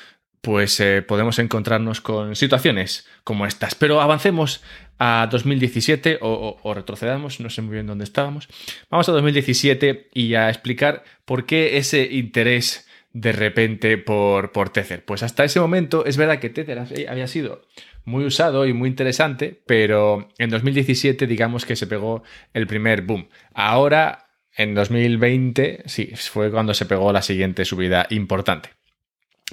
pues 0.42 0.80
eh, 0.80 1.02
podemos 1.02 1.40
encontrarnos 1.40 2.02
con 2.02 2.36
situaciones 2.36 3.08
como 3.24 3.46
estas. 3.46 3.75
Pero 3.75 4.02
avancemos 4.02 4.62
a 5.00 5.28
2017 5.32 6.20
o, 6.22 6.74
retrocedamos, 6.74 7.40
no 7.40 7.50
sé 7.50 7.62
muy 7.62 7.74
bien 7.74 7.88
dónde 7.88 8.04
estábamos. 8.04 8.48
Vamos 8.90 9.08
a 9.10 9.13
2017 9.13 10.10
y 10.13 10.36
a 10.36 10.50
explicar 10.50 11.04
por 11.25 11.46
qué 11.46 11.78
ese 11.78 12.04
interés 12.12 12.88
de 13.13 13.32
repente 13.32 13.98
por, 13.98 14.52
por 14.52 14.70
Tether. 14.70 15.06
Pues 15.06 15.24
hasta 15.24 15.44
ese 15.44 15.60
momento 15.60 16.06
es 16.06 16.18
verdad 16.18 16.40
que 16.40 16.50
Tether 16.50 16.80
había 17.08 17.28
sido 17.28 17.62
muy 18.05 18.25
usado 18.25 18.65
y 18.65 18.74
muy 18.74 18.89
interesante, 18.89 19.62
pero 19.65 20.29
en 20.38 20.50
2017 20.50 21.27
digamos 21.27 21.65
que 21.65 21.75
se 21.75 21.88
pegó 21.88 22.24
el 22.53 22.67
primer 22.67 23.03
boom. 23.03 23.29
Ahora, 23.53 24.27
en 24.55 24.75
2020, 24.75 25.83
sí, 25.86 26.12
fue 26.15 26.51
cuando 26.51 26.74
se 26.74 26.86
pegó 26.86 27.12
la 27.12 27.22
siguiente 27.22 27.65
subida 27.65 28.05
importante. 28.10 28.69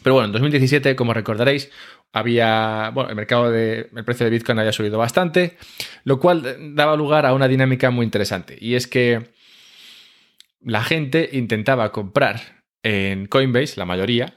Pero 0.02 0.14
bueno, 0.14 0.26
en 0.26 0.32
2017, 0.32 0.96
como 0.96 1.14
recordaréis, 1.14 1.70
había, 2.12 2.90
bueno, 2.94 3.10
el 3.10 3.16
mercado 3.16 3.50
de, 3.50 3.90
el 3.94 4.04
precio 4.04 4.24
de 4.24 4.30
Bitcoin 4.30 4.58
había 4.58 4.72
subido 4.72 4.98
bastante, 4.98 5.56
lo 6.04 6.18
cual 6.18 6.74
daba 6.74 6.96
lugar 6.96 7.26
a 7.26 7.34
una 7.34 7.48
dinámica 7.48 7.90
muy 7.90 8.04
interesante. 8.04 8.56
Y 8.60 8.74
es 8.74 8.86
que 8.86 9.30
la 10.60 10.82
gente 10.82 11.28
intentaba 11.32 11.92
comprar 11.92 12.62
en 12.82 13.26
Coinbase, 13.26 13.78
la 13.78 13.84
mayoría. 13.84 14.34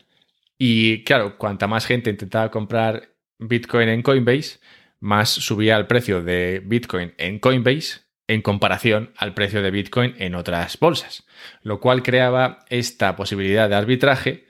Y 0.57 1.03
claro, 1.03 1.37
cuanta 1.37 1.67
más 1.67 1.85
gente 1.85 2.09
intentaba 2.09 2.51
comprar 2.51 3.12
Bitcoin 3.47 3.89
en 3.89 4.01
Coinbase, 4.01 4.59
más 4.99 5.29
subía 5.29 5.75
el 5.77 5.87
precio 5.87 6.21
de 6.21 6.61
Bitcoin 6.63 7.13
en 7.17 7.39
Coinbase 7.39 8.01
en 8.27 8.41
comparación 8.41 9.11
al 9.17 9.33
precio 9.33 9.61
de 9.61 9.71
Bitcoin 9.71 10.15
en 10.17 10.35
otras 10.35 10.79
bolsas, 10.79 11.25
lo 11.61 11.79
cual 11.79 12.03
creaba 12.03 12.59
esta 12.69 13.15
posibilidad 13.15 13.67
de 13.67 13.75
arbitraje 13.75 14.45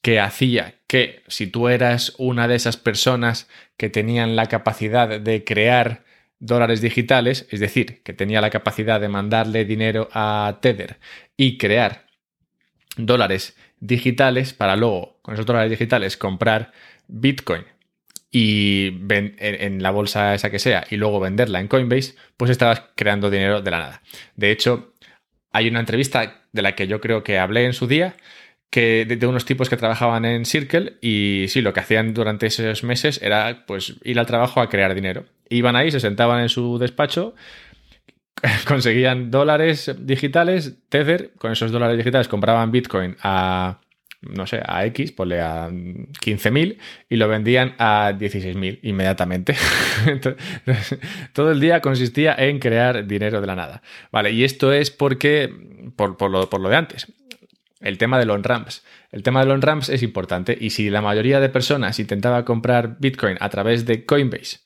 que 0.00 0.20
hacía 0.20 0.76
que 0.86 1.24
si 1.26 1.48
tú 1.48 1.68
eras 1.68 2.14
una 2.18 2.46
de 2.46 2.54
esas 2.54 2.76
personas 2.76 3.48
que 3.76 3.90
tenían 3.90 4.36
la 4.36 4.46
capacidad 4.46 5.20
de 5.20 5.44
crear 5.44 6.04
dólares 6.38 6.80
digitales, 6.80 7.48
es 7.50 7.58
decir, 7.58 8.02
que 8.04 8.12
tenía 8.12 8.40
la 8.40 8.50
capacidad 8.50 9.00
de 9.00 9.08
mandarle 9.08 9.64
dinero 9.64 10.08
a 10.12 10.58
Tether 10.62 10.98
y 11.36 11.58
crear 11.58 12.06
dólares 12.96 13.56
digitales 13.80 14.52
para 14.52 14.76
luego, 14.76 15.18
con 15.22 15.34
esos 15.34 15.46
dólares 15.46 15.70
digitales, 15.70 16.16
comprar 16.16 16.72
Bitcoin 17.08 17.64
y 18.30 18.92
en, 19.08 19.82
la 19.82 19.90
bolsa 19.90 20.34
esa 20.34 20.50
que 20.50 20.58
sea 20.58 20.84
y 20.90 20.96
luego 20.96 21.20
venderla 21.20 21.60
en 21.60 21.68
Coinbase, 21.68 22.14
pues 22.36 22.50
estabas 22.50 22.82
creando 22.94 23.30
dinero 23.30 23.62
de 23.62 23.70
la 23.70 23.78
nada. 23.78 24.02
De 24.34 24.50
hecho, 24.50 24.92
hay 25.52 25.68
una 25.68 25.80
entrevista 25.80 26.42
de 26.52 26.62
la 26.62 26.74
que 26.74 26.86
yo 26.86 27.00
creo 27.00 27.22
que 27.22 27.38
hablé 27.38 27.64
en 27.64 27.72
su 27.72 27.86
día, 27.86 28.16
que 28.70 29.04
de, 29.06 29.26
unos 29.26 29.44
tipos 29.44 29.70
que 29.70 29.76
trabajaban 29.76 30.24
en 30.24 30.44
Circle 30.44 30.98
y 31.00 31.46
sí, 31.48 31.62
lo 31.62 31.72
que 31.72 31.80
hacían 31.80 32.14
durante 32.14 32.46
esos 32.46 32.84
meses 32.84 33.20
era 33.22 33.64
pues 33.66 33.96
ir 34.02 34.18
al 34.18 34.26
trabajo 34.26 34.60
a 34.60 34.68
crear 34.68 34.94
dinero. 34.94 35.24
Iban 35.48 35.76
ahí, 35.76 35.90
se 35.90 36.00
sentaban 36.00 36.42
en 36.42 36.48
su 36.48 36.78
despacho, 36.78 37.34
conseguían 38.66 39.30
dólares 39.30 39.94
digitales, 39.98 40.76
Tether, 40.88 41.32
con 41.38 41.52
esos 41.52 41.70
dólares 41.70 41.96
digitales 41.96 42.28
compraban 42.28 42.72
Bitcoin 42.72 43.16
a, 43.22 43.80
no 44.30 44.46
sé, 44.46 44.60
a 44.64 44.84
X, 44.86 45.12
ponle 45.12 45.40
a 45.40 45.68
15.000 45.68 46.78
y 47.08 47.16
lo 47.16 47.28
vendían 47.28 47.74
a 47.78 48.12
16.000 48.12 48.80
inmediatamente. 48.82 49.54
todo 51.32 51.52
el 51.52 51.60
día 51.60 51.80
consistía 51.80 52.34
en 52.38 52.58
crear 52.58 53.06
dinero 53.06 53.40
de 53.40 53.46
la 53.46 53.54
nada. 53.54 53.82
Vale, 54.12 54.32
y 54.32 54.44
esto 54.44 54.72
es 54.72 54.90
porque, 54.90 55.52
por, 55.96 56.16
por, 56.16 56.30
lo, 56.30 56.48
por 56.48 56.60
lo 56.60 56.68
de 56.68 56.76
antes, 56.76 57.06
el 57.80 57.98
tema 57.98 58.18
de 58.18 58.26
los 58.26 58.42
ramps. 58.42 58.84
El 59.12 59.22
tema 59.22 59.40
de 59.40 59.46
los 59.46 59.60
ramps 59.60 59.88
es 59.88 60.02
importante 60.02 60.56
y 60.58 60.70
si 60.70 60.90
la 60.90 61.00
mayoría 61.00 61.40
de 61.40 61.48
personas 61.48 61.98
intentaba 61.98 62.44
comprar 62.44 62.96
Bitcoin 62.98 63.36
a 63.40 63.48
través 63.48 63.86
de 63.86 64.04
Coinbase, 64.04 64.58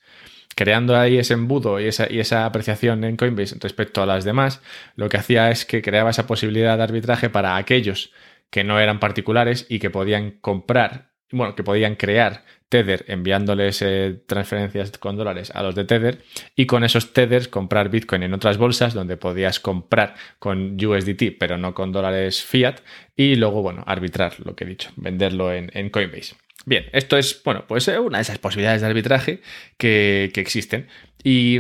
creando 0.57 0.97
ahí 0.97 1.19
ese 1.19 1.35
embudo 1.35 1.81
y 1.81 1.87
esa, 1.87 2.11
y 2.11 2.21
esa 2.21 2.47
apreciación 2.47 3.05
en 3.05 3.17
Coinbase 3.17 3.57
respecto 3.61 4.02
a 4.02 4.07
las 4.07 4.25
demás, 4.25 4.61
lo 4.97 5.09
que 5.09 5.19
hacía 5.19 5.50
es 5.50 5.64
que 5.64 5.83
creaba 5.83 6.11
esa 6.11 6.26
posibilidad 6.26 6.76
de 6.76 6.83
arbitraje 6.83 7.31
para 7.31 7.57
aquellos 7.57 8.12
que 8.50 8.64
no 8.64 8.78
eran 8.78 9.00
particulares 9.00 9.66
y 9.69 9.78
que 9.78 9.90
podían 9.90 10.33
comprar, 10.40 11.12
bueno, 11.30 11.54
que 11.54 11.62
podían 11.62 11.97
crear 11.97 12.45
Tether 12.69 13.04
enviándoles 13.09 13.83
eh, 13.83 14.23
transferencias 14.26 14.92
con 14.92 15.16
dólares 15.16 15.50
a 15.54 15.62
los 15.62 15.75
de 15.75 15.85
Tether 15.85 16.23
y 16.54 16.66
con 16.66 16.85
esos 16.85 17.12
Tethers 17.12 17.49
comprar 17.49 17.90
Bitcoin 17.90 18.23
en 18.23 18.33
otras 18.33 18.59
bolsas 18.59 18.95
donde 18.95 19.16
podías 19.16 19.59
comprar 19.59 20.14
con 20.38 20.76
USDT 20.83 21.37
pero 21.38 21.59
no 21.59 21.75
con 21.75 21.90
dólares 21.90 22.42
fiat 22.45 22.80
y 23.16 23.35
luego, 23.35 23.62
bueno, 23.62 23.83
arbitrar 23.87 24.35
lo 24.45 24.54
que 24.54 24.64
he 24.64 24.69
dicho, 24.69 24.90
venderlo 24.97 25.52
en, 25.52 25.71
en 25.75 25.90
Coinbase. 25.90 26.37
Bien, 26.66 26.87
esto 26.92 27.16
es, 27.16 27.42
bueno, 27.42 27.64
pues 27.66 27.88
eh, 27.88 27.99
una 27.99 28.19
de 28.19 28.23
esas 28.23 28.38
posibilidades 28.38 28.83
de 28.83 28.87
arbitraje 28.87 29.40
que, 29.78 30.30
existen 30.37 30.88
y 31.25 31.59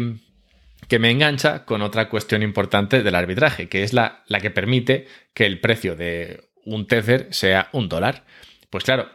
que 0.88 0.98
me 0.98 1.10
engancha 1.10 1.64
con 1.64 1.82
otra 1.82 2.08
cuestión 2.08 2.42
importante 2.42 3.02
del 3.02 3.14
arbitraje, 3.14 3.68
que 3.68 3.82
es 3.82 3.92
la, 3.92 4.22
la 4.26 4.40
que 4.40 4.50
permite 4.50 5.06
que 5.34 5.46
el 5.46 5.60
precio 5.60 5.96
de 5.96 6.49
un 6.64 6.86
Tether 6.86 7.28
sea 7.32 7.68
un 7.72 7.88
dólar. 7.88 8.24
Pues 8.70 8.84
claro, 8.84 9.08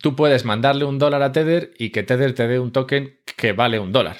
tú 0.00 0.16
puedes 0.16 0.44
mandarle 0.44 0.84
un 0.84 0.98
dólar 0.98 1.22
a 1.22 1.32
Tether 1.32 1.72
y 1.78 1.90
que 1.90 2.02
Tether 2.02 2.34
te 2.34 2.48
dé 2.48 2.58
un 2.58 2.72
token 2.72 3.18
que 3.36 3.52
vale 3.52 3.78
un 3.78 3.92
dólar, 3.92 4.16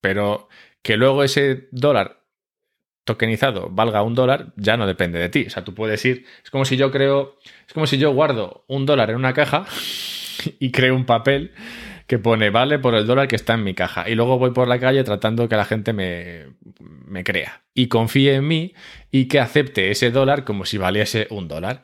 pero 0.00 0.48
que 0.82 0.96
luego 0.96 1.24
ese 1.24 1.68
dólar 1.70 2.24
tokenizado 3.04 3.68
valga 3.70 4.02
un 4.02 4.14
dólar, 4.14 4.52
ya 4.56 4.76
no 4.76 4.86
depende 4.86 5.18
de 5.18 5.28
ti. 5.28 5.44
O 5.46 5.50
sea, 5.50 5.64
tú 5.64 5.74
puedes 5.74 6.04
ir. 6.04 6.24
Es 6.42 6.50
como 6.50 6.64
si 6.64 6.76
yo 6.76 6.90
creo. 6.90 7.38
Es 7.66 7.74
como 7.74 7.86
si 7.86 7.98
yo 7.98 8.12
guardo 8.12 8.64
un 8.66 8.86
dólar 8.86 9.10
en 9.10 9.16
una 9.16 9.34
caja 9.34 9.66
y 10.58 10.70
creo 10.72 10.94
un 10.94 11.04
papel 11.04 11.52
que 12.06 12.18
pone 12.18 12.50
vale 12.50 12.78
por 12.78 12.94
el 12.94 13.06
dólar 13.06 13.28
que 13.28 13.36
está 13.36 13.54
en 13.54 13.64
mi 13.64 13.74
caja. 13.74 14.08
Y 14.08 14.14
luego 14.14 14.38
voy 14.38 14.50
por 14.52 14.68
la 14.68 14.78
calle 14.78 15.04
tratando 15.04 15.48
que 15.48 15.56
la 15.56 15.64
gente 15.64 15.92
me, 15.92 16.46
me 17.06 17.24
crea 17.24 17.62
y 17.74 17.88
confíe 17.88 18.34
en 18.34 18.46
mí 18.46 18.74
y 19.10 19.26
que 19.26 19.40
acepte 19.40 19.90
ese 19.90 20.10
dólar 20.10 20.44
como 20.44 20.64
si 20.64 20.78
valiese 20.78 21.26
un 21.30 21.48
dólar. 21.48 21.82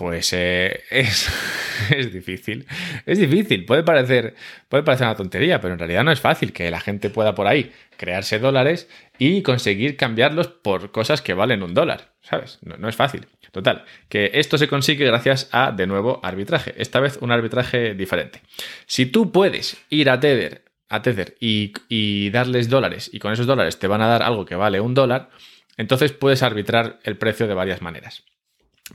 Pues 0.00 0.32
eh, 0.32 0.84
es, 0.88 1.28
es, 1.90 2.10
difícil. 2.10 2.66
Es 3.04 3.18
difícil, 3.18 3.66
puede 3.66 3.82
parecer, 3.82 4.34
puede 4.70 4.82
parecer 4.82 5.06
una 5.06 5.14
tontería, 5.14 5.60
pero 5.60 5.74
en 5.74 5.78
realidad 5.78 6.04
no 6.04 6.10
es 6.10 6.20
fácil 6.20 6.54
que 6.54 6.70
la 6.70 6.80
gente 6.80 7.10
pueda 7.10 7.34
por 7.34 7.46
ahí 7.46 7.70
crearse 7.98 8.38
dólares 8.38 8.88
y 9.18 9.42
conseguir 9.42 9.98
cambiarlos 9.98 10.48
por 10.48 10.90
cosas 10.90 11.20
que 11.20 11.34
valen 11.34 11.62
un 11.62 11.74
dólar, 11.74 12.12
¿sabes? 12.22 12.60
No, 12.62 12.78
no 12.78 12.88
es 12.88 12.96
fácil. 12.96 13.26
Total, 13.52 13.84
que 14.08 14.30
esto 14.32 14.56
se 14.56 14.68
consigue 14.68 15.04
gracias 15.04 15.50
a, 15.52 15.70
de 15.70 15.86
nuevo, 15.86 16.18
arbitraje. 16.22 16.72
Esta 16.78 16.98
vez 16.98 17.18
un 17.20 17.30
arbitraje 17.30 17.94
diferente. 17.94 18.40
Si 18.86 19.04
tú 19.04 19.30
puedes 19.30 19.84
ir 19.90 20.08
a 20.08 20.18
Tether, 20.18 20.64
a 20.88 21.02
Tether 21.02 21.36
y, 21.40 21.74
y 21.90 22.30
darles 22.30 22.70
dólares 22.70 23.10
y 23.12 23.18
con 23.18 23.34
esos 23.34 23.46
dólares 23.46 23.78
te 23.78 23.86
van 23.86 24.00
a 24.00 24.08
dar 24.08 24.22
algo 24.22 24.46
que 24.46 24.54
vale 24.54 24.80
un 24.80 24.94
dólar, 24.94 25.28
entonces 25.76 26.12
puedes 26.12 26.42
arbitrar 26.42 27.00
el 27.04 27.18
precio 27.18 27.46
de 27.46 27.52
varias 27.52 27.82
maneras. 27.82 28.24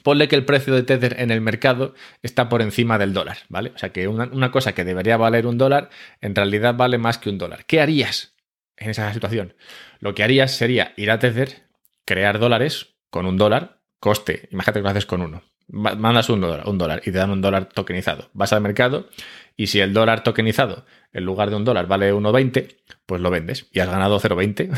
Ponle 0.03 0.27
que 0.27 0.35
el 0.35 0.45
precio 0.45 0.73
de 0.73 0.83
Tether 0.83 1.19
en 1.19 1.31
el 1.31 1.41
mercado 1.41 1.93
está 2.21 2.49
por 2.49 2.61
encima 2.61 2.97
del 2.97 3.13
dólar, 3.13 3.37
¿vale? 3.49 3.71
O 3.75 3.77
sea 3.77 3.89
que 3.89 4.07
una, 4.07 4.51
cosa 4.51 4.73
que 4.73 4.83
debería 4.83 5.17
valer 5.17 5.47
un 5.47 5.57
dólar, 5.57 5.89
en 6.21 6.35
realidad 6.35 6.75
vale 6.75 6.97
más 6.97 7.17
que 7.17 7.29
un 7.29 7.37
dólar. 7.37 7.65
¿Qué 7.65 7.81
harías 7.81 8.35
en 8.77 8.89
esa 8.89 9.11
situación? 9.13 9.55
Lo 9.99 10.13
que 10.13 10.23
harías 10.23 10.51
sería 10.51 10.93
ir 10.97 11.11
a 11.11 11.19
Tether, 11.19 11.63
crear 12.05 12.39
dólares 12.39 12.95
con 13.09 13.25
un 13.25 13.37
dólar, 13.37 13.81
coste, 13.99 14.47
imagínate 14.51 14.79
que 14.79 14.83
lo 14.83 14.89
haces 14.89 15.05
con 15.05 15.21
uno. 15.21 15.43
Mandas 15.67 16.29
un 16.29 16.41
dólar, 16.41 16.67
un 16.69 16.77
dólar 16.77 17.01
y 17.05 17.11
te 17.11 17.17
dan 17.17 17.31
un 17.31 17.41
dólar 17.41 17.65
tokenizado. 17.65 18.29
Vas 18.33 18.53
al 18.53 18.61
mercado 18.61 19.09
y 19.57 19.67
si 19.67 19.79
el 19.79 19.93
dólar 19.93 20.21
tokenizado 20.21 20.85
en 21.11 21.23
lugar 21.23 21.49
de 21.49 21.55
un 21.55 21.65
dólar 21.65 21.87
vale 21.87 22.13
1,20, 22.13 22.75
pues 23.07 23.21
lo 23.21 23.31
vendes 23.31 23.67
y 23.71 23.79
has 23.79 23.89
ganado 23.89 24.19
0,20 24.19 24.77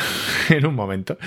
en 0.56 0.66
un 0.66 0.76
momento. 0.76 1.18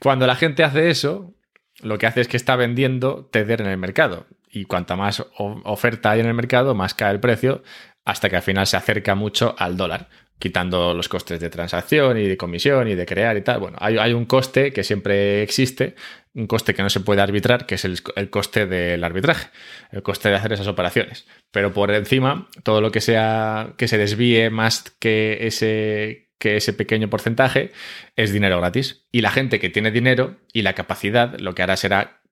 Cuando 0.00 0.26
la 0.26 0.34
gente 0.34 0.64
hace 0.64 0.90
eso, 0.90 1.35
lo 1.82 1.98
que 1.98 2.06
hace 2.06 2.20
es 2.20 2.28
que 2.28 2.36
está 2.36 2.56
vendiendo 2.56 3.28
Tether 3.30 3.60
en 3.60 3.68
el 3.68 3.78
mercado. 3.78 4.26
Y 4.50 4.64
cuanta 4.64 4.96
más 4.96 5.24
oferta 5.38 6.12
hay 6.12 6.20
en 6.20 6.26
el 6.26 6.34
mercado, 6.34 6.74
más 6.74 6.94
cae 6.94 7.12
el 7.12 7.20
precio, 7.20 7.62
hasta 8.04 8.30
que 8.30 8.36
al 8.36 8.42
final 8.42 8.66
se 8.66 8.76
acerca 8.76 9.14
mucho 9.14 9.54
al 9.58 9.76
dólar, 9.76 10.08
quitando 10.38 10.94
los 10.94 11.08
costes 11.08 11.40
de 11.40 11.50
transacción 11.50 12.16
y 12.18 12.26
de 12.26 12.36
comisión 12.36 12.88
y 12.88 12.94
de 12.94 13.04
crear 13.04 13.36
y 13.36 13.42
tal. 13.42 13.60
Bueno, 13.60 13.76
hay, 13.80 14.14
un 14.14 14.24
coste 14.24 14.72
que 14.72 14.84
siempre 14.84 15.42
existe, 15.42 15.94
un 16.32 16.46
coste 16.46 16.72
que 16.72 16.82
no 16.82 16.88
se 16.88 17.00
puede 17.00 17.20
arbitrar, 17.20 17.66
que 17.66 17.74
es 17.74 17.84
el, 17.84 17.98
el, 18.14 18.30
coste 18.30 18.66
del 18.66 19.02
arbitraje, 19.04 19.48
el 19.90 20.02
coste 20.02 20.28
de 20.30 20.36
hacer 20.36 20.52
esas 20.52 20.68
operaciones. 20.68 21.26
Pero 21.50 21.72
por 21.72 21.90
encima, 21.90 22.48
todo 22.62 22.80
lo 22.80 22.92
que 22.92 23.00
sea 23.00 23.74
que 23.76 23.88
se 23.88 23.98
desvíe 23.98 24.48
más 24.50 24.96
que 24.98 25.46
ese 25.46 26.25
que 26.38 26.56
ese 26.56 26.72
pequeño 26.72 27.08
porcentaje 27.08 27.72
es 28.16 28.32
dinero 28.32 28.58
gratis. 28.58 29.06
Y 29.12 29.20
la 29.20 29.30
gente 29.30 29.58
que 29.58 29.70
tiene 29.70 29.90
dinero 29.90 30.36
y 30.52 30.62
la 30.62 30.74
capacidad 30.74 31.38
lo 31.38 31.54
que 31.54 31.62
hará 31.62 31.76
será 31.76 32.22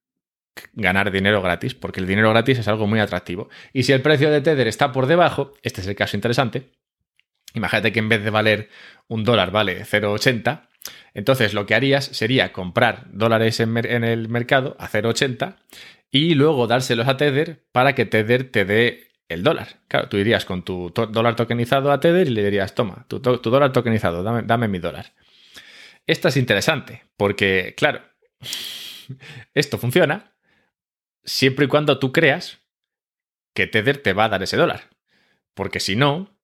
ganar 0.73 1.11
dinero 1.11 1.43
gratis, 1.43 1.75
porque 1.75 2.01
el 2.01 2.07
dinero 2.07 2.31
gratis 2.31 2.59
es 2.59 2.69
algo 2.69 2.87
muy 2.87 3.01
atractivo. 3.01 3.49
Y 3.73 3.85
si 3.85 3.93
el 3.93 4.03
precio 4.03 4.31
de 4.31 4.41
Tether 4.41 4.69
está 4.69 4.93
por 4.93 5.07
debajo, 5.07 5.53
este 5.63 5.81
es 5.81 5.87
el 5.87 5.97
caso 5.97 6.17
interesante, 6.17 6.71
imagínate 7.55 7.93
que 7.93 7.99
en 7.99 8.09
vez 8.09 8.23
de 8.23 8.31
valer 8.31 8.69
un 9.09 9.25
dólar 9.25 9.51
vale 9.51 9.85
0,80, 9.85 10.69
entonces 11.15 11.55
lo 11.55 11.67
que 11.67 11.75
harías 11.75 12.05
sería 12.05 12.53
comprar 12.53 13.07
dólares 13.11 13.61
en, 13.61 13.77
el 13.77 14.29
mercado 14.29 14.77
a 14.79 14.89
0,80 14.89 15.57
y 16.11 16.35
luego 16.35 16.67
dárselos 16.67 17.09
a 17.09 17.17
Tether 17.17 17.65
para 17.73 17.95
que 17.95 18.05
Tether 18.05 18.51
te 18.51 18.65
dé 18.65 19.09
el 19.29 19.43
dólar. 19.43 19.81
Claro, 19.89 20.09
tú 20.09 20.17
irías 20.17 20.45
con 20.45 20.63
tu 20.63 20.91
dólar 20.91 21.37
tokenizado 21.37 21.93
a 21.93 22.01
Tether 22.01 22.27
y 22.27 22.31
le 22.31 22.45
dirías, 22.45 22.75
toma, 22.75 23.07
tu, 23.09 23.21
dólar 23.21 23.73
tokenizado, 23.73 24.23
dame, 24.23 24.43
dame, 24.43 24.69
mi 24.69 24.79
dólar. 24.79 25.13
Esto 26.07 26.29
es 26.29 26.37
interesante, 26.37 27.05
porque, 27.17 27.75
claro, 27.77 28.03
esto 29.55 29.79
funciona 29.79 30.35
siempre 31.25 31.65
y 31.65 31.69
cuando 31.69 31.99
tú 31.99 32.13
creas 32.13 32.61
que 33.55 33.67
Tether 33.67 33.99
te 33.99 34.13
va 34.13 34.25
a 34.25 34.29
dar 34.29 34.43
ese 34.43 34.57
dólar. 34.57 34.91
Porque 35.55 35.81
si 35.81 35.97
no, 35.97 36.37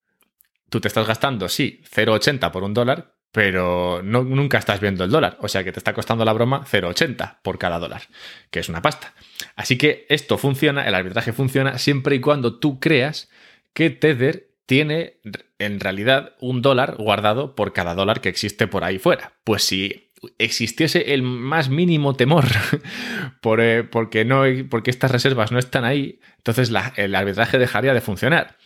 tú 0.70 0.80
te 0.80 0.88
estás 0.88 1.06
gastando, 1.06 1.48
sí, 1.48 1.82
0,80 1.90 2.50
por 2.52 2.62
un 2.62 2.74
dólar, 2.74 3.16
pero 3.32 4.02
no, 4.02 4.24
nunca 4.24 4.58
estás 4.58 4.80
viendo 4.80 5.04
el 5.04 5.10
dólar. 5.10 5.36
O 5.40 5.48
sea 5.48 5.64
que 5.64 5.72
te 5.72 5.78
está 5.78 5.92
costando 5.94 6.24
la 6.24 6.32
broma 6.32 6.64
0,80 6.64 7.38
por 7.42 7.58
cada 7.58 7.78
dólar, 7.78 8.02
que 8.50 8.60
es 8.60 8.68
una 8.68 8.82
pasta. 8.82 9.14
Así 9.56 9.78
que 9.78 10.06
esto 10.08 10.38
funciona, 10.38 10.86
el 10.86 10.94
arbitraje 10.94 11.32
funciona 11.32 11.78
siempre 11.78 12.16
y 12.16 12.20
cuando 12.20 12.58
tú 12.58 12.80
creas 12.80 13.30
que 13.72 13.90
Tether 13.90 14.50
tiene 14.66 15.20
en 15.58 15.80
realidad 15.80 16.34
un 16.40 16.62
dólar 16.62 16.96
guardado 16.96 17.54
por 17.54 17.72
cada 17.72 17.94
dólar 17.94 18.20
que 18.20 18.28
existe 18.28 18.66
por 18.66 18.84
ahí 18.84 18.98
fuera. 18.98 19.34
Pues 19.44 19.64
si 19.64 20.10
existiese 20.38 21.14
el 21.14 21.22
más 21.22 21.70
mínimo 21.70 22.14
temor 22.14 22.44
por, 23.40 23.60
eh, 23.60 23.84
porque, 23.84 24.24
no, 24.24 24.42
porque 24.68 24.90
estas 24.90 25.10
reservas 25.10 25.50
no 25.50 25.58
están 25.58 25.84
ahí, 25.84 26.20
entonces 26.36 26.70
el 26.96 27.14
arbitraje 27.14 27.58
dejaría 27.58 27.94
de 27.94 28.00
funcionar 28.00 28.56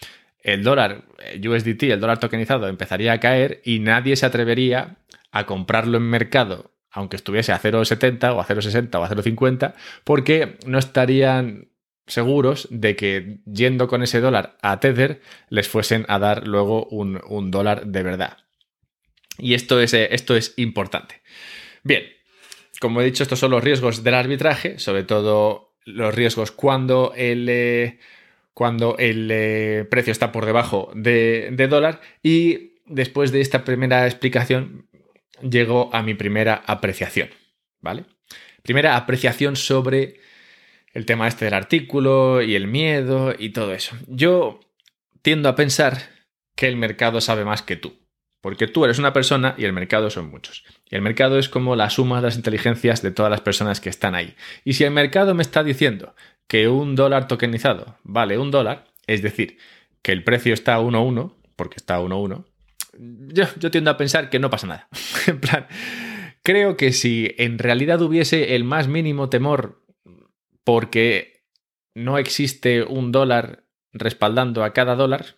el 0.45 0.63
dólar 0.63 1.07
eh, 1.19 1.49
USDT, 1.49 1.85
el 1.85 2.01
dólar 2.01 2.21
tokenizado, 2.21 2.69
empezaría 2.69 3.15
a 3.15 3.19
caer 3.19 3.61
y 3.65 3.81
nadie 3.81 4.15
se 4.15 4.27
atrevería 4.27 4.99
a 5.33 5.47
comprarlo 5.47 5.97
en 5.97 6.05
mercado, 6.05 6.71
aunque 6.93 7.17
estuviese 7.17 7.51
a 7.51 7.61
0,70 7.61 8.35
o 8.35 8.41
a 8.41 8.47
0,60 8.47 8.95
o 9.01 9.05
a 9.05 9.11
0,50, 9.11 9.75
porque 10.05 10.59
no 10.67 10.79
estarían 10.79 11.69
seguros 12.07 12.69
de 12.71 12.95
que 12.95 13.39
yendo 13.47 13.89
con 13.89 14.03
ese 14.03 14.21
dólar 14.21 14.59
a 14.61 14.79
Tether 14.79 15.23
les 15.49 15.67
fuesen 15.67 16.05
a 16.09 16.19
dar 16.19 16.47
luego 16.47 16.85
un, 16.87 17.51
dólar 17.51 17.87
de 17.87 18.03
verdad. 18.03 18.37
Y 19.39 19.55
esto 19.55 19.81
es, 19.81 19.95
eh, 19.95 20.09
esto 20.13 20.37
es 20.37 20.53
importante. 20.59 21.23
Bien, 21.83 22.05
como 22.81 23.01
he 23.01 23.05
dicho, 23.05 23.23
estos 23.23 23.39
son 23.39 23.51
los 23.51 23.65
riesgos 23.65 24.05
del 24.05 24.15
arbitraje, 24.15 24.79
sobre 24.79 25.05
todo 25.05 25.75
los 25.87 26.15
riesgos 26.15 26.53
cuando 26.53 27.15
el... 27.17 27.49
Eh, 27.49 27.99
cuando 28.55 28.97
el 28.99 29.29
eh, 29.31 29.87
precio 29.91 30.13
está 30.13 30.33
por 30.33 30.47
debajo 30.47 30.91
de, 30.95 31.55
dólar. 31.69 32.01
Y 32.23 32.77
después 32.87 33.33
de 33.33 33.41
esta 33.41 33.65
primera 33.65 34.07
explicación, 34.07 34.89
llego 35.43 35.91
a 35.93 36.03
mi 36.03 36.15
primera 36.15 36.63
apreciación. 36.67 37.29
¿Vale? 37.81 38.05
Primera 38.63 38.97
apreciación 38.97 39.57
sobre 39.57 40.21
el 40.95 41.05
tema 41.05 41.29
este 41.29 41.45
del 41.45 41.55
artículo 41.55 42.41
y 42.41 42.55
el 42.55 42.69
miedo 42.69 43.35
y 43.37 43.51
todo 43.51 43.75
eso. 43.75 43.97
Yo 44.07 44.61
tiendo 45.21 45.49
a 45.49 45.57
pensar 45.57 45.99
que 46.57 46.69
el 46.69 46.77
mercado 46.77 47.21
sabe 47.21 47.45
más 47.45 47.63
que 47.63 47.77
tú. 47.77 48.05
Porque 48.41 48.67
tú 48.67 48.85
eres 48.85 48.99
una 48.99 49.15
persona 49.15 49.55
y 49.57 49.65
el 49.65 49.73
mercado 49.73 50.11
son 50.11 50.31
muchos. 50.31 50.65
Y 50.91 50.97
el 50.97 51.01
mercado 51.01 51.39
es 51.39 51.49
como 51.49 51.77
la 51.77 51.89
suma 51.89 52.17
de 52.17 52.27
las 52.27 52.37
inteligencias 52.37 53.01
de 53.01 53.11
todas 53.11 53.31
las 53.31 53.41
personas 53.41 53.81
que 53.81 53.89
están 53.89 54.15
ahí. 54.15 54.37
Y 54.65 54.75
si 54.75 54.85
el 54.85 54.91
mercado 54.91 55.35
me 55.35 55.41
está 55.41 55.65
diciendo 55.65 56.15
que 56.47 56.69
un 56.69 56.95
dólar 56.95 57.29
tokenizado 57.29 57.99
vale 58.03 58.39
un 58.39 58.51
dólar, 58.51 58.87
es 59.07 59.23
decir, 59.23 59.59
que 60.03 60.13
el 60.13 60.25
precio 60.25 60.55
está 60.55 60.75
a 60.75 60.81
1,1, 60.81 61.35
porque 61.57 61.77
está 61.77 61.97
a 61.97 62.01
1,1, 62.01 62.45
yo, 63.33 63.45
yo 63.59 63.71
tiendo 63.71 63.91
a 63.91 63.97
pensar 63.97 64.31
que 64.31 64.39
no 64.39 64.51
pasa 64.51 64.67
nada. 64.67 64.89
en 65.27 65.41
plan, 65.41 65.67
creo 66.43 66.77
que 66.77 66.93
si 66.93 67.35
en 67.39 67.59
realidad 67.59 68.01
hubiese 68.03 68.55
el 68.55 68.65
más 68.65 68.89
mínimo 68.89 69.29
temor 69.29 69.83
porque 70.65 71.45
no 71.95 72.19
existe 72.19 72.83
un 72.83 73.13
dólar 73.13 73.65
respaldando 73.93 74.65
a 74.65 74.73
cada 74.73 74.97
dólar, 74.97 75.37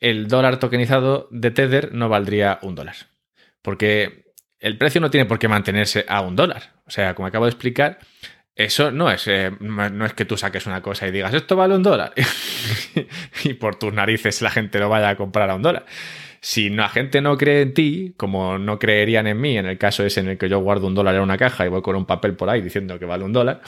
el 0.00 0.28
dólar 0.28 0.58
tokenizado 0.58 1.28
de 1.30 1.50
Tether 1.50 1.92
no 1.92 2.08
valdría 2.08 2.58
un 2.62 2.74
dólar. 2.74 2.96
Porque 3.62 4.32
el 4.60 4.78
precio 4.78 5.00
no 5.00 5.10
tiene 5.10 5.26
por 5.26 5.38
qué 5.38 5.48
mantenerse 5.48 6.04
a 6.08 6.20
un 6.20 6.36
dólar. 6.36 6.74
O 6.86 6.90
sea, 6.90 7.14
como 7.14 7.26
acabo 7.26 7.46
de 7.46 7.50
explicar, 7.50 7.98
eso 8.58 8.90
no 8.90 9.08
es, 9.08 9.28
eh, 9.28 9.52
no 9.60 10.04
es 10.04 10.14
que 10.14 10.24
tú 10.24 10.36
saques 10.36 10.66
una 10.66 10.82
cosa 10.82 11.06
y 11.06 11.12
digas, 11.12 11.32
esto 11.32 11.54
vale 11.54 11.76
un 11.76 11.84
dólar. 11.84 12.12
y 13.44 13.54
por 13.54 13.76
tus 13.76 13.92
narices 13.92 14.42
la 14.42 14.50
gente 14.50 14.80
lo 14.80 14.88
vaya 14.88 15.10
a 15.10 15.16
comprar 15.16 15.48
a 15.48 15.54
un 15.54 15.62
dólar. 15.62 15.86
Si 16.40 16.68
la 16.68 16.88
gente 16.88 17.20
no 17.20 17.38
cree 17.38 17.62
en 17.62 17.72
ti, 17.72 18.14
como 18.16 18.58
no 18.58 18.80
creerían 18.80 19.28
en 19.28 19.40
mí, 19.40 19.56
en 19.56 19.66
el 19.66 19.78
caso 19.78 20.04
ese 20.04 20.18
en 20.20 20.28
el 20.30 20.38
que 20.38 20.48
yo 20.48 20.58
guardo 20.58 20.88
un 20.88 20.96
dólar 20.96 21.14
en 21.14 21.20
una 21.20 21.38
caja 21.38 21.66
y 21.66 21.68
voy 21.68 21.82
con 21.82 21.94
un 21.94 22.04
papel 22.04 22.34
por 22.34 22.50
ahí 22.50 22.60
diciendo 22.60 22.98
que 22.98 23.04
vale 23.04 23.22
un 23.22 23.32
dólar, 23.32 23.62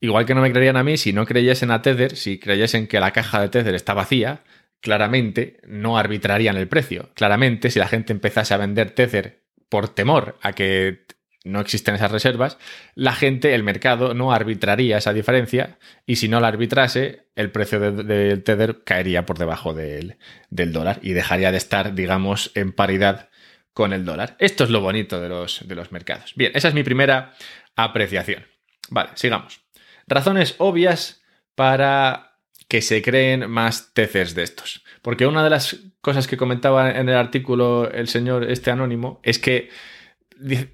igual 0.00 0.24
que 0.24 0.34
no 0.34 0.40
me 0.40 0.50
creerían 0.50 0.78
a 0.78 0.82
mí, 0.82 0.96
si 0.96 1.12
no 1.12 1.26
creyesen 1.26 1.72
a 1.72 1.82
Tether, 1.82 2.16
si 2.16 2.38
creyesen 2.38 2.86
que 2.86 2.98
la 2.98 3.10
caja 3.10 3.42
de 3.42 3.50
Tether 3.50 3.74
está 3.74 3.92
vacía, 3.92 4.42
claramente 4.80 5.60
no 5.66 5.98
arbitrarían 5.98 6.56
el 6.56 6.66
precio. 6.66 7.10
Claramente, 7.14 7.70
si 7.70 7.78
la 7.78 7.88
gente 7.88 8.14
empezase 8.14 8.54
a 8.54 8.56
vender 8.56 8.92
Tether 8.92 9.42
por 9.68 9.90
temor 9.90 10.38
a 10.40 10.54
que 10.54 11.04
no 11.46 11.60
existen 11.60 11.94
esas 11.94 12.10
reservas, 12.10 12.58
la 12.94 13.12
gente, 13.12 13.54
el 13.54 13.62
mercado, 13.62 14.14
no 14.14 14.32
arbitraría 14.32 14.98
esa 14.98 15.12
diferencia 15.12 15.78
y 16.04 16.16
si 16.16 16.28
no 16.28 16.40
la 16.40 16.48
arbitrase, 16.48 17.28
el 17.34 17.50
precio 17.50 17.78
del 17.80 18.42
Tether 18.42 18.82
caería 18.84 19.24
por 19.24 19.38
debajo 19.38 19.72
del, 19.72 20.16
dólar 20.50 20.98
y 21.02 21.12
dejaría 21.12 21.52
de 21.52 21.58
estar, 21.58 21.94
digamos, 21.94 22.50
en 22.54 22.72
paridad 22.72 23.30
con 23.72 23.92
el 23.92 24.04
dólar. 24.04 24.36
Esto 24.38 24.64
es 24.64 24.70
lo 24.70 24.80
bonito 24.80 25.20
de 25.20 25.28
los, 25.28 25.66
de 25.66 25.74
los 25.74 25.92
mercados. 25.92 26.32
Bien, 26.34 26.52
esa 26.54 26.68
es 26.68 26.74
mi 26.74 26.82
primera 26.82 27.34
apreciación. 27.76 28.44
Vale, 28.90 29.10
sigamos. 29.14 29.60
Razones 30.06 30.54
obvias 30.58 31.22
para 31.54 32.38
que 32.68 32.82
se 32.82 33.02
creen 33.02 33.48
más 33.50 33.92
Tethers 33.94 34.34
de 34.34 34.42
estos. 34.42 34.82
Porque 35.02 35.26
una 35.26 35.44
de 35.44 35.50
las 35.50 35.76
cosas 36.00 36.26
que 36.26 36.36
comentaba 36.36 36.90
en 36.90 37.08
el 37.08 37.16
artículo 37.16 37.90
el 37.90 38.08
señor 38.08 38.50
este 38.50 38.70
anónimo 38.70 39.20
es 39.22 39.38
que 39.38 39.70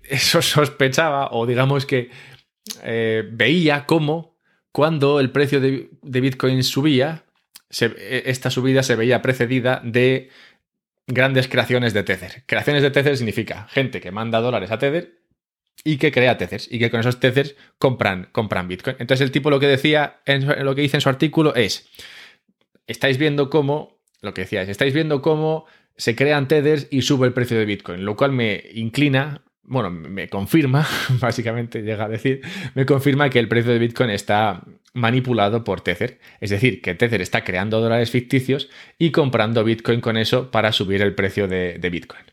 eso 0.09 0.43
sospechaba, 0.43 1.31
o 1.33 1.47
digamos 1.47 1.87
que 1.87 2.11
eh, 2.83 3.29
veía 3.33 3.87
cómo 3.87 4.37
cuando 4.73 5.21
el 5.21 5.31
precio 5.31 5.61
de, 5.61 5.91
Bitcoin 6.03 6.63
subía, 6.63 7.25
e, 7.79 8.23
esta 8.27 8.51
subida 8.51 8.83
se 8.83 8.97
veía 8.97 9.23
precedida 9.23 9.81
de 9.85 10.31
grandes 11.07 11.49
creaciones 11.49 11.93
de 11.93 12.03
Tether. 12.03 12.45
Creaciones 12.47 12.83
de 12.83 12.91
Tether 12.91 13.17
significa 13.17 13.69
gente 13.69 14.01
que 14.01 14.11
manda 14.11 14.41
dólares 14.41 14.71
a 14.71 14.79
Tether 14.79 15.23
y 15.85 15.97
que 15.99 16.13
crea 16.13 16.39
Tethers 16.39 16.69
y 16.71 16.79
que 16.79 16.91
con 16.91 17.01
esos 17.01 17.21
Tethers 17.21 17.55
compran, 17.79 18.29
compran 18.33 18.69
Bitcoin. 18.69 18.97
Entonces 18.99 19.25
el 19.25 19.33
tipo 19.33 19.51
lo 19.51 19.61
que 19.61 19.67
decía, 19.67 20.21
en, 20.25 20.65
lo 20.65 20.75
que 20.75 20.83
dice 20.83 20.97
en 20.97 21.01
su 21.01 21.09
artículo 21.09 21.55
es, 21.55 21.89
estáis 22.87 23.19
viendo 23.19 23.51
cómo, 23.51 24.01
lo 24.21 24.33
que 24.33 24.43
decía 24.43 24.63
es, 24.63 24.69
estáis 24.69 24.95
viendo 24.95 25.23
cómo 25.23 25.67
se 25.97 26.17
crean 26.17 26.49
Tethers 26.49 26.89
y 26.91 27.03
sube 27.03 27.27
el 27.27 27.33
precio 27.33 27.59
de 27.59 27.65
Bitcoin, 27.65 28.05
lo 28.05 28.17
cual 28.17 28.33
me 28.33 28.65
inclina, 28.75 29.43
bueno, 29.65 29.91
me 29.91 30.29
confirma, 30.29 30.87
básicamente 31.21 31.83
llega 31.83 32.05
a 32.05 32.09
decir, 32.09 32.41
me 32.75 32.87
confirma 32.87 33.31
que 33.31 33.39
el 33.39 33.49
precio 33.49 33.73
de 33.73 33.79
Bitcoin 33.79 34.11
está 34.11 34.63
manipulado 34.95 35.65
por 35.65 35.81
Tether. 35.81 36.19
Es 36.41 36.51
decir, 36.51 36.83
que 36.83 36.95
Tether 36.95 37.23
está 37.23 37.45
creando 37.45 37.81
dólares 37.81 38.11
ficticios 38.11 38.69
y 38.99 39.11
comprando 39.11 39.65
Bitcoin 39.65 40.01
con 40.01 40.17
eso 40.17 40.51
para 40.51 40.73
subir 40.73 41.03
el 41.03 41.15
precio 41.15 41.49
de, 41.49 41.79
de 41.79 41.91
Bitcoin. 41.91 42.25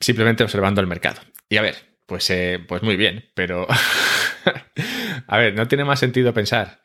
Simplemente 0.00 0.44
observando 0.44 0.80
el 0.80 0.86
mercado. 0.86 1.20
Y 1.48 1.56
a 1.56 1.62
ver, 1.62 1.76
pues, 2.06 2.28
eh, 2.30 2.58
pues 2.66 2.82
muy 2.82 2.96
bien, 2.96 3.26
pero 3.34 3.66
a 5.26 5.38
ver, 5.38 5.54
no 5.54 5.68
tiene 5.68 5.84
más 5.84 6.00
sentido 6.00 6.32
pensar 6.34 6.82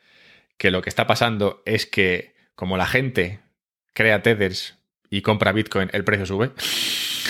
que 0.57 0.71
lo 0.71 0.81
que 0.81 0.89
está 0.89 1.07
pasando 1.07 1.61
es 1.65 1.85
que 1.85 2.35
como 2.55 2.77
la 2.77 2.85
gente 2.85 3.39
crea 3.93 4.21
tethers 4.21 4.77
y 5.09 5.21
compra 5.21 5.51
Bitcoin, 5.51 5.89
el 5.93 6.03
precio 6.03 6.25
sube. 6.25 6.51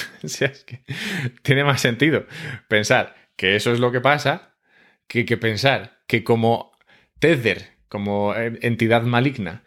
es 0.24 0.64
que 0.66 0.84
tiene 1.42 1.64
más 1.64 1.82
sentido 1.82 2.26
pensar 2.68 3.16
que 3.36 3.56
eso 3.56 3.72
es 3.72 3.80
lo 3.80 3.92
que 3.92 4.02
pasa 4.02 4.56
que, 5.08 5.26
que 5.26 5.38
pensar 5.38 6.00
que 6.08 6.24
como 6.24 6.72
Tether, 7.20 7.70
como 7.88 8.34
entidad 8.36 9.04
maligna, 9.04 9.64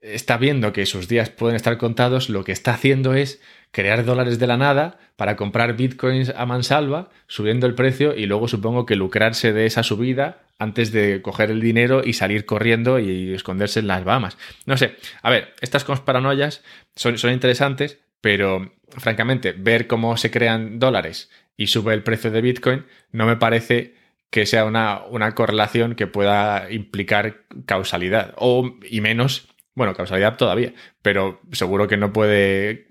está 0.00 0.36
viendo 0.36 0.72
que 0.72 0.86
sus 0.86 1.08
días 1.08 1.30
pueden 1.30 1.56
estar 1.56 1.78
contados, 1.78 2.28
lo 2.28 2.44
que 2.44 2.52
está 2.52 2.74
haciendo 2.74 3.14
es 3.14 3.40
crear 3.70 4.04
dólares 4.04 4.38
de 4.38 4.46
la 4.46 4.56
nada 4.56 4.98
para 5.16 5.34
comprar 5.36 5.76
bitcoins 5.76 6.30
a 6.36 6.46
mansalva, 6.46 7.10
subiendo 7.26 7.66
el 7.66 7.74
precio 7.74 8.14
y 8.14 8.26
luego 8.26 8.46
supongo 8.46 8.86
que 8.86 8.96
lucrarse 8.96 9.52
de 9.52 9.66
esa 9.66 9.82
subida 9.82 10.42
antes 10.58 10.92
de 10.92 11.22
coger 11.22 11.50
el 11.50 11.60
dinero 11.60 12.02
y 12.04 12.12
salir 12.12 12.46
corriendo 12.46 12.98
y 12.98 13.34
esconderse 13.34 13.80
en 13.80 13.88
las 13.88 14.04
Bahamas. 14.04 14.36
No 14.66 14.76
sé, 14.76 14.96
a 15.22 15.30
ver, 15.30 15.54
estas 15.60 15.84
paranoias 15.84 16.62
son, 16.94 17.18
son 17.18 17.32
interesantes, 17.32 17.98
pero 18.20 18.72
francamente, 18.98 19.52
ver 19.52 19.86
cómo 19.86 20.16
se 20.16 20.30
crean 20.30 20.78
dólares 20.78 21.30
y 21.56 21.68
sube 21.68 21.94
el 21.94 22.02
precio 22.02 22.30
de 22.30 22.40
bitcoin 22.40 22.84
no 23.12 23.26
me 23.26 23.36
parece 23.36 23.94
que 24.30 24.46
sea 24.46 24.64
una, 24.64 25.04
una 25.04 25.34
correlación 25.34 25.94
que 25.94 26.06
pueda 26.06 26.70
implicar 26.70 27.44
causalidad, 27.66 28.34
o 28.36 28.76
y 28.90 29.00
menos 29.00 29.48
bueno, 29.74 29.94
causalidad 29.94 30.36
todavía, 30.36 30.72
pero 31.02 31.40
seguro 31.52 31.88
que 31.88 31.96
no 31.96 32.12
puede 32.12 32.88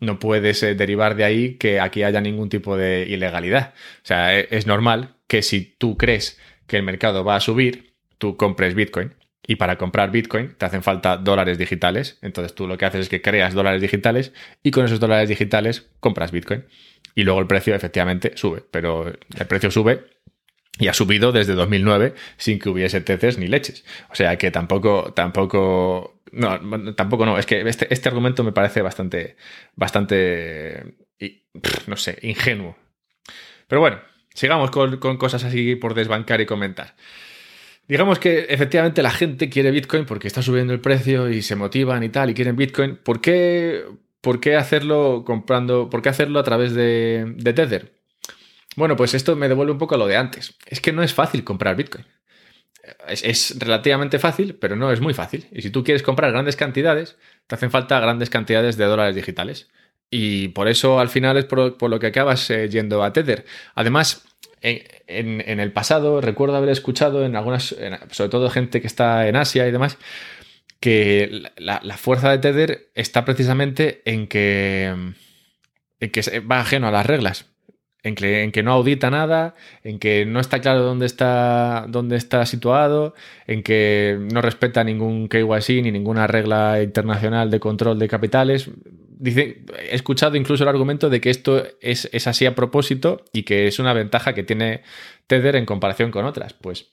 no 0.00 0.20
puedes 0.20 0.60
derivar 0.60 1.16
de 1.16 1.24
ahí 1.24 1.54
que 1.54 1.80
aquí 1.80 2.04
haya 2.04 2.20
ningún 2.20 2.48
tipo 2.48 2.76
de 2.76 3.06
ilegalidad. 3.08 3.74
O 4.02 4.06
sea, 4.06 4.38
e, 4.38 4.46
es 4.50 4.66
normal 4.66 5.16
que 5.26 5.42
si 5.42 5.62
tú 5.62 5.96
crees 5.96 6.38
que 6.68 6.76
el 6.76 6.84
mercado 6.84 7.24
va 7.24 7.34
a 7.36 7.40
subir, 7.40 7.94
tú 8.18 8.36
compres 8.36 8.74
Bitcoin. 8.74 9.14
Y 9.46 9.56
para 9.56 9.78
comprar 9.78 10.10
Bitcoin 10.10 10.54
te 10.56 10.66
hacen 10.66 10.82
falta 10.82 11.16
dólares 11.16 11.58
digitales. 11.58 12.18
Entonces 12.22 12.54
tú 12.54 12.66
lo 12.66 12.76
que 12.76 12.84
haces 12.84 13.02
es 13.02 13.08
que 13.08 13.22
creas 13.22 13.54
dólares 13.54 13.80
digitales 13.80 14.32
y 14.62 14.70
con 14.70 14.84
esos 14.84 15.00
dólares 15.00 15.28
digitales 15.28 15.88
compras 16.00 16.32
Bitcoin. 16.32 16.66
Y 17.14 17.24
luego 17.24 17.40
el 17.40 17.46
precio 17.46 17.74
efectivamente 17.74 18.32
sube. 18.36 18.62
Pero 18.70 19.06
el 19.06 19.46
precio 19.46 19.70
sube 19.70 20.04
y 20.78 20.88
ha 20.88 20.94
subido 20.94 21.32
desde 21.32 21.54
2009 21.54 22.14
sin 22.36 22.58
que 22.58 22.68
hubiese 22.68 23.00
teces 23.00 23.38
ni 23.38 23.48
leches. 23.48 23.84
O 24.10 24.14
sea 24.14 24.36
que 24.36 24.50
tampoco, 24.50 25.12
tampoco 25.14 26.18
no, 26.32 26.94
tampoco 26.94 27.26
no. 27.26 27.38
Es 27.38 27.46
que 27.46 27.60
este, 27.60 27.92
este, 27.92 28.08
argumento 28.08 28.44
me 28.44 28.52
parece 28.52 28.82
bastante, 28.82 29.36
bastante, 29.74 30.96
no 31.86 31.96
sé, 31.96 32.18
ingenuo. 32.22 32.76
Pero 33.66 33.80
bueno, 33.80 34.00
sigamos 34.34 34.70
con, 34.70 34.98
cosas 35.18 35.44
así 35.44 35.76
por 35.76 35.94
desbancar 35.94 36.40
y 36.40 36.46
comentar. 36.46 36.94
Digamos 37.88 38.18
que 38.18 38.46
efectivamente 38.50 39.02
la 39.02 39.10
gente 39.10 39.48
quiere 39.48 39.70
Bitcoin 39.70 40.04
porque 40.04 40.28
está 40.28 40.42
subiendo 40.42 40.72
el 40.72 40.80
precio 40.80 41.30
y 41.30 41.42
se 41.42 41.56
motivan 41.56 42.02
y 42.02 42.10
tal 42.10 42.30
y 42.30 42.34
quieren 42.34 42.56
Bitcoin. 42.56 42.96
¿Por 42.96 43.20
qué, 43.20 43.84
por 44.20 44.40
qué 44.40 44.56
hacerlo 44.56 45.24
comprando, 45.26 45.88
por 45.88 46.02
qué 46.02 46.10
hacerlo 46.10 46.38
a 46.38 46.44
través 46.44 46.74
de, 46.74 47.34
Tether? 47.42 47.92
Bueno, 48.76 48.94
pues 48.94 49.14
esto 49.14 49.34
me 49.36 49.48
devuelve 49.48 49.72
un 49.72 49.78
poco 49.78 49.94
a 49.94 49.98
lo 49.98 50.06
de 50.06 50.16
antes. 50.16 50.54
Es 50.66 50.80
que 50.80 50.92
no 50.92 51.02
es 51.02 51.14
fácil 51.14 51.44
comprar 51.44 51.76
Bitcoin 51.76 52.04
es, 53.08 53.58
relativamente 53.58 54.18
fácil, 54.18 54.54
pero 54.54 54.76
no 54.76 54.92
es 54.92 55.00
muy 55.00 55.14
fácil. 55.14 55.46
Y 55.52 55.62
si 55.62 55.70
tú 55.70 55.84
quieres 55.84 56.02
comprar 56.02 56.32
grandes 56.32 56.56
cantidades, 56.56 57.16
te 57.46 57.54
hacen 57.54 57.70
falta 57.70 58.00
grandes 58.00 58.30
cantidades 58.30 58.76
de 58.76 58.84
dólares 58.84 59.14
digitales. 59.14 59.68
Y 60.10 60.48
por 60.48 60.68
eso 60.68 61.00
al 61.00 61.08
final 61.08 61.36
es 61.36 61.44
por, 61.44 61.82
lo 61.88 61.98
que 61.98 62.06
acabas 62.06 62.48
eh, 62.50 62.68
yendo 62.68 63.02
a 63.02 63.12
Tether. 63.12 63.44
Además, 63.74 64.24
en, 64.62 65.60
el 65.60 65.72
pasado 65.72 66.20
recuerdo 66.20 66.56
haber 66.56 66.70
escuchado 66.70 67.24
en 67.24 67.36
algunas, 67.36 67.76
sobre 68.10 68.30
todo 68.30 68.50
gente 68.50 68.80
que 68.80 68.86
está 68.86 69.28
en 69.28 69.36
Asia 69.36 69.66
y 69.66 69.72
demás, 69.72 69.98
que 70.80 71.50
la, 71.56 71.80
fuerza 71.96 72.30
de 72.30 72.38
Tether 72.38 72.90
está 72.94 73.24
precisamente 73.24 74.02
en 74.04 74.28
que, 74.28 74.94
en 76.00 76.10
que 76.10 76.40
va 76.40 76.60
ajeno 76.60 76.88
a 76.88 76.92
las 76.92 77.06
reglas 77.06 77.46
en 78.02 78.52
que, 78.52 78.62
no 78.62 78.72
audita 78.72 79.10
nada, 79.10 79.54
en 79.82 79.98
que 79.98 80.24
no 80.24 80.40
está 80.40 80.60
claro 80.60 80.82
dónde 80.82 81.06
está, 81.06 81.86
dónde 81.88 82.16
está 82.16 82.46
situado, 82.46 83.14
en 83.46 83.62
que 83.62 84.18
no 84.32 84.40
respeta 84.40 84.84
ningún 84.84 85.28
KYC 85.28 85.82
ni 85.82 85.92
ninguna 85.92 86.26
regla 86.26 86.82
internacional 86.82 87.50
de 87.50 87.60
control 87.60 87.98
de 87.98 88.08
capitales. 88.08 88.70
He 89.24 89.64
escuchado 89.90 90.36
incluso 90.36 90.64
el 90.64 90.68
argumento 90.68 91.10
de 91.10 91.20
que 91.20 91.30
esto 91.30 91.64
es, 91.80 92.08
es 92.12 92.26
así 92.26 92.46
a 92.46 92.54
propósito 92.54 93.24
y 93.32 93.42
que 93.42 93.66
es 93.66 93.78
una 93.78 93.92
ventaja 93.92 94.34
que 94.34 94.42
tiene 94.42 94.82
Tether 95.26 95.56
en 95.56 95.66
comparación 95.66 96.10
con 96.10 96.24
otras. 96.24 96.52
Pues 96.52 96.92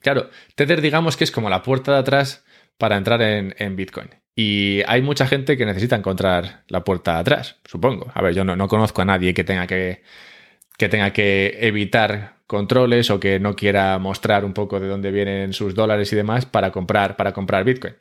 claro, 0.00 0.30
Tether 0.54 0.80
digamos 0.80 1.16
que 1.16 1.24
es 1.24 1.30
como 1.30 1.50
la 1.50 1.62
puerta 1.62 1.92
de 1.92 1.98
atrás 1.98 2.44
para 2.78 2.96
entrar 2.96 3.22
en, 3.22 3.54
en 3.58 3.76
Bitcoin. 3.76 4.10
Y 4.36 4.82
hay 4.86 5.00
mucha 5.00 5.26
gente 5.26 5.56
que 5.56 5.64
necesita 5.64 5.96
encontrar 5.96 6.64
la 6.68 6.82
puerta 6.82 7.14
de 7.14 7.20
atrás, 7.20 7.56
supongo. 7.64 8.10
A 8.14 8.22
ver, 8.22 8.34
yo 8.34 8.44
no, 8.44 8.68
conozco 8.68 9.02
a 9.02 9.04
nadie 9.04 9.32
que 9.32 9.44
tenga 9.44 9.66
que, 9.66 10.02
que 10.76 10.88
tenga 10.88 11.12
que 11.12 11.56
evitar 11.60 12.38
controles 12.46 13.10
o 13.10 13.20
que 13.20 13.38
no 13.38 13.54
quiera 13.54 13.98
mostrar 13.98 14.44
un 14.44 14.52
poco 14.52 14.80
de 14.80 14.88
dónde 14.88 15.12
vienen 15.12 15.52
sus 15.52 15.74
dólares 15.74 16.12
y 16.12 16.16
demás 16.16 16.46
para 16.46 16.72
comprar, 16.72 17.16
para 17.16 17.32
comprar 17.32 17.64
Bitcoin. 17.64 17.94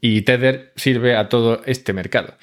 Y 0.00 0.22
Tether 0.22 0.72
sirve 0.76 1.16
a 1.16 1.28
todo 1.28 1.62
este 1.64 1.92
mercado. 1.92 2.36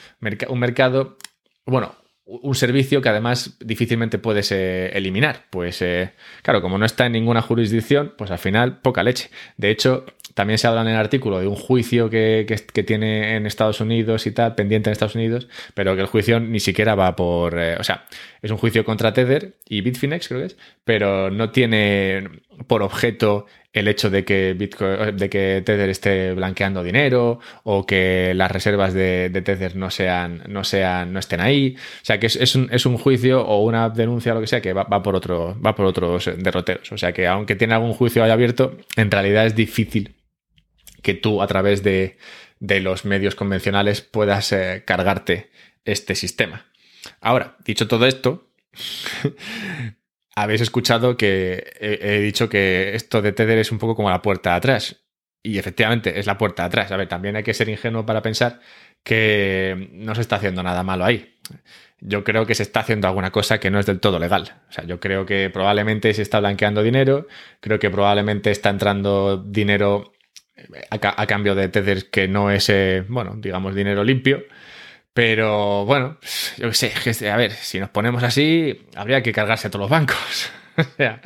un 0.49 0.59
mercado, 0.59 1.17
bueno, 1.65 1.95
un 2.25 2.55
servicio 2.55 3.01
que 3.01 3.09
además 3.09 3.57
difícilmente 3.59 4.17
puedes 4.17 4.51
eh, 4.51 4.89
eliminar. 4.93 5.45
Pues 5.49 5.81
eh, 5.81 6.11
claro, 6.43 6.61
como 6.61 6.77
no 6.77 6.85
está 6.85 7.05
en 7.05 7.11
ninguna 7.13 7.41
jurisdicción, 7.41 8.13
pues 8.17 8.31
al 8.31 8.39
final 8.39 8.79
poca 8.79 9.03
leche. 9.03 9.29
De 9.57 9.69
hecho, 9.69 10.05
también 10.33 10.57
se 10.57 10.67
habla 10.67 10.81
en 10.81 10.87
el 10.87 10.95
artículo 10.95 11.39
de 11.39 11.47
un 11.47 11.55
juicio 11.55 12.09
que, 12.09 12.45
tiene 12.85 13.35
en 13.35 13.45
Estados 13.45 13.81
Unidos 13.81 14.25
y 14.27 14.31
tal, 14.31 14.55
pendiente 14.55 14.89
en 14.89 14.93
Estados 14.93 15.15
Unidos, 15.15 15.47
pero 15.73 15.95
que 15.95 16.01
el 16.01 16.07
juicio 16.07 16.39
ni 16.39 16.59
siquiera 16.59 16.95
va 16.95 17.15
por... 17.15 17.59
Eh, 17.59 17.75
o 17.77 17.83
sea, 17.83 18.05
es 18.41 18.51
un 18.51 18.57
juicio 18.57 18.85
contra 18.85 19.13
Tether 19.13 19.57
y 19.67 19.81
Bitfinex, 19.81 20.27
creo 20.27 20.39
que 20.39 20.47
es, 20.47 20.57
pero 20.85 21.31
no 21.31 21.51
tiene 21.51 22.29
por 22.67 22.81
objeto 22.81 23.45
el 23.73 23.87
hecho 23.87 24.09
de 24.09 24.25
que, 24.25 24.53
Bitcoin, 24.53 25.15
de 25.15 25.29
que 25.29 25.61
Tether 25.65 25.89
esté 25.89 26.33
blanqueando 26.33 26.83
dinero 26.83 27.39
o 27.63 27.85
que 27.85 28.33
las 28.35 28.51
reservas 28.51 28.93
de, 28.93 29.29
Tether 29.29 29.75
no 29.75 29.89
sean, 29.89 30.43
no 30.47 30.63
sean, 30.63 31.13
no 31.13 31.19
estén 31.19 31.39
ahí. 31.39 31.75
O 32.01 32.05
sea 32.05 32.19
que 32.19 32.27
es, 32.27 32.55
un, 32.55 32.69
es 32.71 32.85
un, 32.85 32.97
juicio 32.97 33.45
o 33.45 33.63
una 33.63 33.89
denuncia 33.89 34.33
lo 34.33 34.41
que 34.41 34.47
sea 34.47 34.61
que 34.61 34.73
va, 34.73 34.85
por 35.01 35.15
otro, 35.15 35.57
va 35.61 35.73
por 35.73 35.85
otros 35.85 36.29
derroteros. 36.37 36.91
O 36.91 36.97
sea 36.97 37.13
que 37.13 37.27
aunque 37.27 37.55
tiene 37.55 37.73
algún 37.73 37.93
juicio 37.93 38.23
ahí 38.23 38.31
abierto, 38.31 38.77
en 38.97 39.09
realidad 39.09 39.45
es 39.45 39.55
difícil 39.55 40.15
que 41.01 41.13
tú 41.13 41.41
a 41.41 41.47
través 41.47 41.83
de, 41.83 42.17
los 42.59 43.05
medios 43.05 43.35
convencionales 43.35 44.01
puedas 44.01 44.51
eh, 44.51 44.83
cargarte 44.85 45.49
este 45.85 46.15
sistema. 46.15 46.67
Ahora, 47.19 47.57
dicho 47.65 47.87
todo 47.87 48.05
esto, 48.05 48.49
habéis 50.35 50.61
escuchado 50.61 51.17
que 51.17 51.73
he, 51.79 52.19
dicho 52.19 52.49
que 52.49 52.95
esto 52.95 53.21
de 53.21 53.31
Tether 53.33 53.57
es 53.57 53.71
un 53.71 53.79
poco 53.79 53.95
como 53.95 54.09
la 54.09 54.21
puerta 54.21 54.51
de 54.51 54.55
atrás. 54.57 55.03
Y 55.43 55.57
efectivamente 55.57 56.19
es 56.19 56.27
la 56.27 56.37
puerta 56.37 56.63
de 56.63 56.67
atrás. 56.67 56.91
A 56.91 56.97
ver, 56.97 57.07
también 57.07 57.35
hay 57.35 57.43
que 57.43 57.53
ser 57.53 57.67
ingenuo 57.69 58.05
para 58.05 58.21
pensar 58.21 58.59
que 59.03 59.89
no 59.93 60.13
se 60.15 60.21
está 60.21 60.35
haciendo 60.35 60.61
nada 60.61 60.83
malo 60.83 61.03
ahí. 61.03 61.35
Yo 61.99 62.23
creo 62.23 62.45
que 62.45 62.55
se 62.55 62.63
está 62.63 62.81
haciendo 62.81 63.07
alguna 63.07 63.31
cosa 63.31 63.59
que 63.59 63.71
no 63.71 63.79
es 63.79 63.85
del 63.85 63.99
todo 63.99 64.19
legal. 64.19 64.61
O 64.69 64.71
sea, 64.71 64.85
yo 64.85 64.99
creo 64.99 65.25
que 65.25 65.49
probablemente 65.49 66.13
se 66.13 66.21
está 66.21 66.39
blanqueando 66.39 66.83
dinero, 66.83 67.27
creo 67.59 67.79
que 67.79 67.89
probablemente 67.89 68.51
está 68.51 68.69
entrando 68.69 69.37
dinero 69.37 70.13
a, 70.89 71.27
cambio 71.27 71.55
de 71.55 71.69
Tether 71.69 72.09
que 72.09 72.27
no 72.27 72.51
es, 72.51 72.69
eh, 72.69 73.03
bueno, 73.07 73.35
digamos, 73.37 73.75
dinero 73.75 74.03
limpio. 74.03 74.43
Pero 75.13 75.85
bueno, 75.85 76.17
yo 76.57 76.69
qué 76.69 77.13
sé, 77.13 77.29
a 77.29 77.37
ver, 77.37 77.51
si 77.51 77.79
nos 77.79 77.89
ponemos 77.89 78.23
así, 78.23 78.87
habría 78.95 79.21
que 79.21 79.33
cargarse 79.33 79.67
a 79.67 79.71
todos 79.71 79.83
los 79.83 79.89
bancos. 79.89 80.51
o 80.77 80.83
sea, 80.97 81.21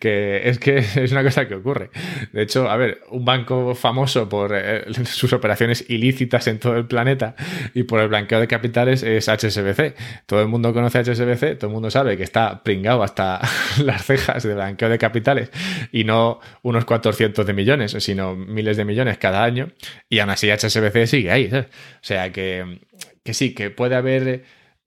que 0.00 0.48
es 0.48 0.58
que 0.58 0.78
es 0.78 1.12
una 1.12 1.22
cosa 1.22 1.46
que 1.46 1.54
ocurre. 1.54 1.90
De 2.32 2.42
hecho, 2.42 2.70
a 2.70 2.76
ver, 2.76 3.02
un 3.10 3.24
banco 3.24 3.74
famoso 3.74 4.28
por 4.28 4.52
eh, 4.54 4.84
sus 5.04 5.32
operaciones 5.32 5.84
ilícitas 5.88 6.46
en 6.46 6.58
todo 6.58 6.76
el 6.76 6.86
planeta 6.86 7.34
y 7.74 7.82
por 7.82 8.00
el 8.00 8.08
blanqueo 8.08 8.40
de 8.40 8.48
capitales 8.48 9.02
es 9.02 9.28
HSBC. 9.28 9.94
Todo 10.26 10.40
el 10.40 10.48
mundo 10.48 10.72
conoce 10.72 11.00
HSBC, 11.00 11.58
todo 11.58 11.68
el 11.68 11.74
mundo 11.74 11.90
sabe 11.90 12.16
que 12.16 12.22
está 12.22 12.62
pringado 12.62 13.02
hasta 13.02 13.40
las 13.84 14.04
cejas 14.04 14.42
de 14.42 14.54
blanqueo 14.54 14.88
de 14.88 14.98
capitales 14.98 15.50
y 15.92 16.04
no 16.04 16.40
unos 16.62 16.84
cuantos 16.84 17.16
cientos 17.16 17.46
de 17.46 17.52
millones, 17.52 17.96
sino 17.98 18.34
miles 18.36 18.76
de 18.76 18.84
millones 18.84 19.18
cada 19.18 19.44
año. 19.44 19.68
Y 20.08 20.18
aún 20.20 20.30
así 20.30 20.50
HSBC 20.50 21.06
sigue 21.06 21.30
ahí. 21.30 21.50
O 21.52 21.64
sea 22.00 22.32
que, 22.32 22.80
que 23.28 23.34
sí, 23.34 23.54
que 23.54 23.68
puede 23.68 23.94
haber 23.94 24.44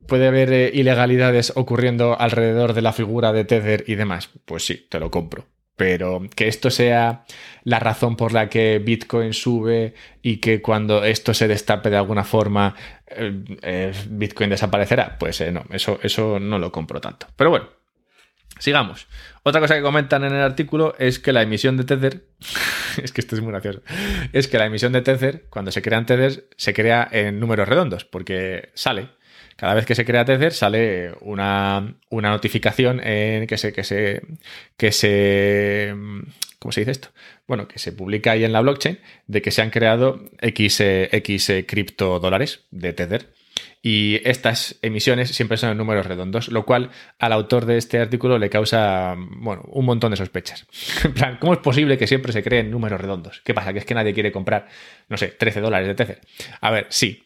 ¿Puede 0.07 0.27
haber 0.27 0.51
eh, 0.51 0.71
ilegalidades 0.73 1.53
ocurriendo 1.55 2.19
alrededor 2.19 2.73
de 2.73 2.81
la 2.81 2.91
figura 2.91 3.31
de 3.31 3.45
Tether 3.45 3.83
y 3.85 3.93
demás? 3.93 4.31
Pues 4.45 4.65
sí, 4.65 4.87
te 4.89 4.99
lo 4.99 5.11
compro. 5.11 5.45
Pero 5.75 6.23
que 6.35 6.47
esto 6.47 6.71
sea 6.71 7.23
la 7.63 7.77
razón 7.77 8.15
por 8.15 8.33
la 8.33 8.49
que 8.49 8.79
Bitcoin 8.79 9.33
sube 9.33 9.93
y 10.23 10.37
que 10.37 10.59
cuando 10.59 11.03
esto 11.03 11.35
se 11.35 11.47
destape 11.47 11.91
de 11.91 11.97
alguna 11.97 12.23
forma 12.23 12.73
eh, 13.05 13.43
eh, 13.61 13.93
Bitcoin 14.09 14.49
desaparecerá, 14.49 15.19
pues 15.19 15.39
no, 15.51 15.65
eso, 15.71 15.99
eso 16.01 16.39
no 16.39 16.57
lo 16.57 16.71
compro 16.71 16.99
tanto. 16.99 17.27
Pero 17.35 17.51
bueno, 17.51 17.69
sigamos. 18.61 19.07
Otra 19.43 19.59
cosa 19.59 19.75
que 19.75 19.81
comentan 19.81 20.23
en 20.23 20.33
el 20.33 20.41
artículo 20.41 20.95
es 20.99 21.19
que 21.19 21.33
la 21.33 21.41
emisión 21.41 21.75
de 21.75 21.83
Tether, 21.83 22.23
es 23.03 23.11
que 23.11 23.21
esto 23.21 23.35
es 23.35 23.41
muy 23.41 23.51
gracioso, 23.51 23.81
es 24.31 24.47
que 24.47 24.57
la 24.57 24.67
emisión 24.67 24.93
de 24.93 25.01
Tether, 25.01 25.45
cuando 25.49 25.71
se 25.71 25.81
crean 25.81 26.05
Tether, 26.05 26.47
se 26.55 26.73
crea 26.73 27.07
en 27.11 27.39
números 27.39 27.67
redondos, 27.67 28.05
porque 28.05 28.69
sale 28.75 29.09
cada 29.55 29.75
vez 29.75 29.85
que 29.85 29.93
se 29.93 30.05
crea 30.05 30.25
Tether 30.25 30.53
sale 30.53 31.13
una, 31.21 31.93
notificación 32.09 32.99
en 33.05 33.45
que 33.45 33.59
se, 33.59 33.71
que 33.71 33.83
se, 33.83 34.21
que 34.75 34.91
se, 34.91 35.93
¿cómo 36.57 36.71
se 36.71 36.81
dice 36.81 36.91
esto? 36.91 37.09
Bueno, 37.47 37.67
que 37.67 37.77
se 37.77 37.91
publica 37.91 38.31
ahí 38.31 38.43
en 38.43 38.53
la 38.53 38.61
blockchain 38.61 38.99
de 39.27 39.41
que 39.43 39.51
se 39.51 39.61
han 39.61 39.69
creado 39.69 40.19
X, 40.39 40.79
X 40.79 41.51
criptodólares 41.67 42.65
de 42.71 42.93
Tether. 42.93 43.33
Y 43.83 44.21
estas 44.29 44.77
emisiones 44.83 45.31
siempre 45.31 45.57
son 45.57 45.71
en 45.71 45.77
números 45.77 46.05
redondos, 46.05 46.49
lo 46.49 46.65
cual 46.65 46.91
al 47.17 47.33
autor 47.33 47.65
de 47.65 47.77
este 47.77 47.99
artículo 47.99 48.37
le 48.37 48.49
causa, 48.49 49.15
bueno, 49.17 49.63
un 49.69 49.85
montón 49.85 50.11
de 50.11 50.17
sospechas. 50.17 50.67
En 51.03 51.13
plan, 51.13 51.37
¿cómo 51.39 51.53
es 51.53 51.59
posible 51.59 51.97
que 51.97 52.05
siempre 52.05 52.31
se 52.31 52.43
creen 52.43 52.69
números 52.69 53.01
redondos? 53.01 53.41
¿Qué 53.43 53.53
pasa? 53.55 53.73
¿Que 53.73 53.79
es 53.79 53.85
que 53.85 53.95
nadie 53.95 54.13
quiere 54.13 54.31
comprar, 54.31 54.67
no 55.09 55.17
sé, 55.17 55.29
13 55.29 55.61
dólares 55.61 55.87
de 55.87 55.95
Tether? 55.95 56.21
A 56.61 56.69
ver, 56.69 56.85
sí. 56.89 57.23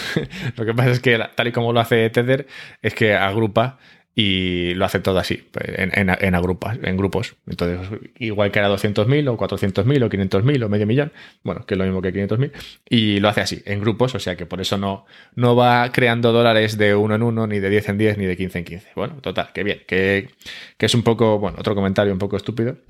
lo 0.56 0.64
que 0.64 0.72
pasa 0.72 0.90
es 0.90 1.00
que 1.00 1.18
tal 1.34 1.48
y 1.48 1.52
como 1.52 1.72
lo 1.72 1.80
hace 1.80 2.08
Tether, 2.08 2.46
es 2.80 2.94
que 2.94 3.14
agrupa 3.14 3.78
y 4.14 4.74
lo 4.74 4.84
hace 4.84 5.00
todo 5.00 5.18
así, 5.18 5.48
en, 5.54 6.10
en, 6.10 6.34
agrupas, 6.34 6.78
en 6.82 6.96
grupos. 6.98 7.36
Entonces, 7.46 7.88
igual 8.18 8.50
que 8.50 8.58
era 8.58 8.68
200.000 8.68 9.28
o 9.28 9.38
400.000 9.38 10.04
o 10.04 10.10
500.000 10.10 10.64
o 10.64 10.68
medio 10.68 10.86
millón, 10.86 11.12
bueno, 11.42 11.64
que 11.64 11.74
es 11.74 11.78
lo 11.78 11.84
mismo 11.84 12.02
que 12.02 12.12
500.000, 12.12 12.52
y 12.90 13.20
lo 13.20 13.28
hace 13.28 13.40
así, 13.40 13.62
en 13.64 13.80
grupos, 13.80 14.14
o 14.14 14.18
sea 14.18 14.36
que 14.36 14.44
por 14.44 14.60
eso 14.60 14.76
no, 14.76 15.06
no 15.34 15.56
va 15.56 15.90
creando 15.92 16.32
dólares 16.32 16.76
de 16.76 16.94
uno 16.94 17.14
en 17.14 17.22
uno, 17.22 17.46
ni 17.46 17.58
de 17.58 17.70
10 17.70 17.88
en 17.88 17.98
10, 17.98 18.18
ni 18.18 18.26
de 18.26 18.36
15 18.36 18.58
en 18.58 18.64
15. 18.64 18.88
Bueno, 18.96 19.14
total, 19.22 19.50
que 19.54 19.62
bien, 19.64 19.82
que, 19.86 20.28
que 20.76 20.86
es 20.86 20.94
un 20.94 21.02
poco, 21.02 21.38
bueno, 21.38 21.56
otro 21.58 21.74
comentario 21.74 22.12
un 22.12 22.18
poco 22.18 22.36
estúpido. 22.36 22.76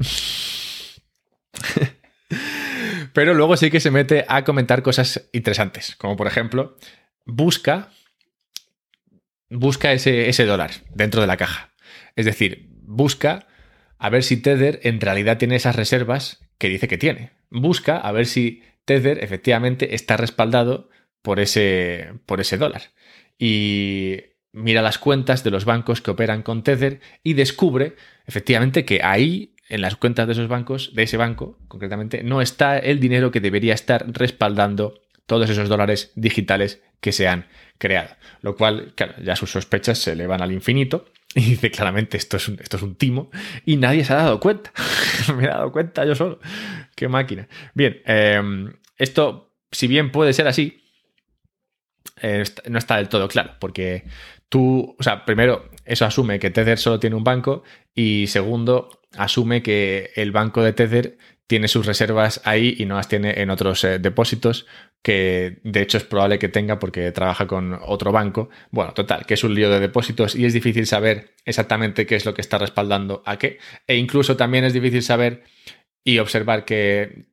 Pero 3.13 3.35
luego 3.35 3.57
sí 3.57 3.71
que 3.71 3.79
se 3.79 3.91
mete 3.91 4.25
a 4.27 4.43
comentar 4.43 4.83
cosas 4.83 5.29
interesantes, 5.33 5.95
como 5.97 6.17
por 6.17 6.27
ejemplo, 6.27 6.77
busca 7.27 7.91
busca 9.53 9.93
ese, 9.93 10.29
ese 10.29 10.45
dólar 10.45 10.71
dentro 10.95 11.21
de 11.21 11.27
la 11.27 11.37
caja. 11.37 11.73
Es 12.17 12.27
decir, 12.27 12.69
busca 12.83 13.47
a 13.99 14.11
ver 14.11 14.23
si 14.23 14.37
Tether 14.37 14.81
en 14.83 15.01
realidad 15.01 15.39
tiene 15.39 15.57
esas 15.57 15.77
reservas 15.77 16.41
que 16.59 16.69
dice 16.69 16.89
que 16.89 16.99
tiene. 16.99 17.31
Busca 17.51 17.99
a 17.99 18.13
ver 18.13 18.27
si 18.27 18.63
Tether 18.85 19.23
efectivamente 19.23 19.95
está 19.95 20.17
respaldado 20.17 20.91
por 21.23 21.39
ese, 21.39 22.15
por 22.27 22.41
ese 22.41 22.59
dólar. 22.59 22.83
Y 23.39 24.21
mira 24.53 24.83
las 24.83 24.99
cuentas 24.99 25.45
de 25.45 25.51
los 25.51 25.65
bancos 25.65 26.01
que 26.01 26.11
operan 26.11 26.43
con 26.43 26.63
Tether 26.63 27.01
y 27.23 27.35
descubre 27.35 27.97
efectivamente 28.27 28.85
que 28.85 29.03
ahí, 29.03 29.55
en 29.69 29.81
las 29.81 29.97
cuentas 29.97 30.27
de 30.27 30.33
esos 30.33 30.49
bancos, 30.49 30.95
de 30.95 31.05
ese 31.05 31.17
banco 31.17 31.59
concretamente, 31.69 32.23
no 32.23 32.43
está 32.43 32.79
el 32.79 33.01
dinero 33.01 33.31
que 33.31 33.41
debería 33.41 33.75
estar 33.75 34.05
respaldando 34.09 35.01
todos 35.27 35.49
esos 35.49 35.69
dólares 35.69 36.13
digitales 36.17 36.83
que 37.03 37.13
se 37.13 37.29
han 37.29 37.47
creado. 37.77 38.17
Lo 38.41 38.57
cual, 38.57 38.95
claro, 38.95 39.15
ya 39.23 39.37
sus 39.37 39.51
sospechas 39.51 39.99
se 39.99 40.13
elevan 40.13 40.41
al 40.41 40.53
infinito. 40.53 41.05
Y 41.35 41.41
dice 41.41 41.71
claramente, 41.71 42.19
esto 42.19 42.37
es 42.37 42.47
un, 42.47 42.59
esto 42.61 42.77
es 42.77 42.83
un 42.83 42.95
timo. 42.95 43.31
Y 43.65 43.79
nadie 43.79 44.05
se 44.05 44.13
ha 44.13 44.17
dado 44.17 44.39
cuenta. 44.39 44.71
Me 45.37 45.45
he 45.45 45.47
dado 45.47 45.73
cuenta 45.73 46.05
yo 46.05 46.15
solo. 46.15 46.39
Qué 46.95 47.09
máquina. 47.09 47.49
Bien, 47.75 48.03
em, 48.05 48.75
esto, 48.99 49.57
si 49.71 49.87
bien 49.87 50.13
puede 50.13 50.35
ser 50.35 50.47
así, 50.47 50.85
eh, 52.21 52.45
no 52.69 52.79
está 52.79 52.99
del 52.99 53.09
todo 53.09 53.29
claro. 53.29 53.55
Porque 53.59 54.05
tú, 54.51 54.95
o 54.99 55.03
sea, 55.03 55.25
primero, 55.25 55.71
eso 55.87 56.05
asume 56.05 56.39
que 56.39 56.51
Tether 56.51 56.79
solo 56.79 57.01
tiene 57.01 57.17
un 57.17 57.25
banco. 57.25 57.63
Y 57.95 58.27
segundo, 58.27 58.91
asume 59.17 59.63
que 59.63 60.11
el 60.17 60.33
banco 60.33 60.63
de 60.63 60.75
Tether 60.75 61.17
tiene 61.53 61.69
sus 61.69 61.85
reservas 61.85 62.41
ahí 62.45 62.75
y 62.79 62.87
no 62.87 62.95
las 62.97 63.09
tiene 63.09 63.43
en 63.43 63.51
otros 63.51 63.85
eh, 63.85 63.99
depósitos, 63.99 64.65
que 65.03 65.61
de 65.65 65.83
hecho 65.83 65.99
es 65.99 66.05
probable 66.05 66.39
que 66.39 66.49
tenga 66.49 66.79
porque 66.79 67.13
trabaja 67.13 67.47
con 67.47 67.79
otro 67.83 68.11
banco. 68.11 68.49
Bueno, 68.71 68.95
total, 68.95 69.27
que 69.27 69.35
es 69.35 69.45
un 69.45 69.55
lío 69.55 69.69
de 69.69 69.79
depósitos 69.79 70.35
y 70.35 70.47
es 70.47 70.55
difícil 70.55 70.87
saber 70.87 71.35
exactamente 71.45 72.07
qué 72.07 72.15
es 72.15 72.25
lo 72.25 72.33
que 72.33 72.41
está 72.41 72.57
respaldando 72.57 73.23
a 73.27 73.37
qué. 73.37 73.59
E 73.87 73.97
incluso 73.97 74.35
también 74.35 74.65
es 74.65 74.73
difícil 74.73 75.03
saber 75.03 75.45
y 76.03 76.21
observar 76.21 76.65
que 76.65 77.27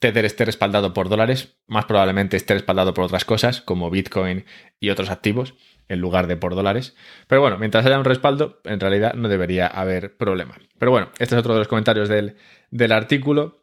Tether 0.00 0.24
esté 0.24 0.44
respaldado 0.44 0.92
por 0.92 1.08
dólares, 1.08 1.56
más 1.68 1.84
probablemente 1.84 2.36
esté 2.36 2.54
respaldado 2.54 2.94
por 2.94 3.04
otras 3.04 3.24
cosas 3.24 3.60
como 3.60 3.90
Bitcoin 3.90 4.44
y 4.80 4.90
otros 4.90 5.08
activos 5.08 5.54
en 5.90 6.00
lugar 6.00 6.28
de 6.28 6.36
por 6.36 6.54
dólares. 6.54 6.94
Pero 7.26 7.40
bueno, 7.40 7.58
mientras 7.58 7.84
haya 7.84 7.98
un 7.98 8.04
respaldo, 8.04 8.60
en 8.64 8.78
realidad 8.78 9.14
no 9.14 9.28
debería 9.28 9.66
haber 9.66 10.16
problema. 10.16 10.56
Pero 10.78 10.92
bueno, 10.92 11.10
este 11.18 11.34
es 11.34 11.40
otro 11.40 11.52
de 11.52 11.58
los 11.58 11.68
comentarios 11.68 12.08
del, 12.08 12.36
del 12.70 12.92
artículo. 12.92 13.60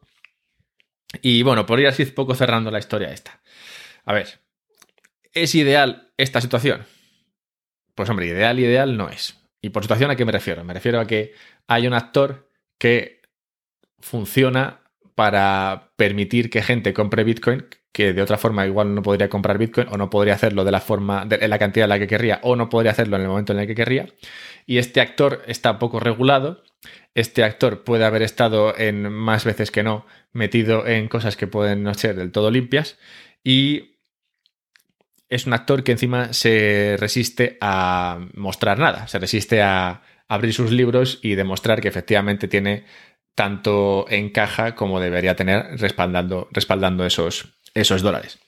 Y 1.22 1.42
bueno, 1.42 1.66
por 1.66 1.80
ir 1.80 1.88
así 1.88 2.06
poco 2.06 2.36
cerrando 2.36 2.70
la 2.70 2.80
historia 2.80 3.14
esta. 3.14 3.40
A 4.04 4.14
ver, 4.14 4.42
¿es 5.32 5.56
ideal 5.56 6.12
esta 6.18 6.42
situación? 6.42 6.86
Pues 7.96 8.10
hombre, 8.10 8.28
ideal, 8.28 8.60
ideal 8.60 8.98
no 8.98 9.08
es. 9.08 9.42
¿Y 9.62 9.70
por 9.70 9.84
situación 9.84 10.12
a 10.12 10.18
qué 10.18 10.26
me 10.26 10.34
refiero? 10.34 10.66
Me 10.66 10.74
refiero 10.74 11.00
a 11.00 11.08
que 11.08 11.34
hay 11.66 11.88
un 11.88 11.94
actor 11.94 12.52
que 12.78 13.22
funciona 14.00 14.82
para 15.16 15.94
permitir 15.96 16.50
que 16.50 16.62
gente 16.62 16.94
compre 16.94 17.24
Bitcoin 17.24 17.66
que 17.98 18.14
de 18.14 18.22
otra 18.22 18.38
forma 18.38 18.64
igual 18.68 18.94
no 18.94 19.02
podría 19.02 19.28
comprar 19.28 19.58
Bitcoin 19.58 19.88
o 19.90 19.98
no 19.98 20.08
podría 20.12 20.36
hacerlo 20.36 20.64
de 20.64 20.70
la 20.70 20.82
forma, 20.82 21.26
de, 21.26 21.48
la 21.48 21.58
cantidad 21.58 21.86
en 21.86 21.90
la 21.90 21.98
que 21.98 22.06
querría 22.06 22.40
o 22.44 22.56
no 22.56 22.70
podría 22.70 22.92
hacerlo 22.92 23.16
en 23.16 23.24
el 23.24 23.28
momento 23.28 23.54
en 23.54 23.60
el 23.60 23.66
que 23.66 23.74
querría. 23.74 24.06
Y 24.68 24.78
este 24.78 25.02
actor 25.02 25.42
está 25.48 25.80
poco 25.80 26.00
regulado. 26.00 26.64
Este 27.16 27.44
actor 27.44 27.84
puede 27.84 28.06
haber 28.06 28.22
estado 28.22 28.78
en 28.78 29.12
más 29.12 29.46
veces 29.46 29.72
que 29.72 29.82
no 29.82 30.06
metido 30.32 30.86
en 30.86 31.08
cosas 31.08 31.38
que 31.38 31.48
pueden 31.48 31.82
no 31.82 31.92
ser 31.96 32.18
del 32.18 32.32
todo 32.32 32.52
limpias. 32.52 33.00
Y 33.44 33.98
es 35.28 35.48
un 35.48 35.54
actor 35.54 35.84
que 35.84 35.94
encima 35.94 36.34
se 36.34 36.98
resiste 37.00 37.58
a 37.62 38.28
mostrar 38.36 38.78
nada, 38.78 39.08
se 39.08 39.18
resiste 39.18 39.64
a 39.64 40.04
abrir 40.28 40.54
sus 40.54 40.72
libros 40.72 41.18
y 41.24 41.34
demostrar 41.34 41.82
que 41.82 41.88
efectivamente 41.88 42.48
tiene 42.48 42.86
tanto 43.34 44.06
en 44.10 44.30
caja 44.30 44.76
como 44.76 45.00
debería 45.00 45.36
tener 45.36 45.80
respaldando, 45.80 46.48
respaldando 46.52 47.06
esos, 47.06 47.57
esos 47.80 48.02
dólares. 48.02 48.40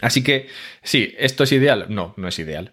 Así 0.00 0.22
que, 0.22 0.48
sí, 0.82 1.14
¿esto 1.18 1.44
es 1.44 1.52
ideal? 1.52 1.86
No, 1.88 2.14
no 2.16 2.28
es 2.28 2.38
ideal. 2.38 2.72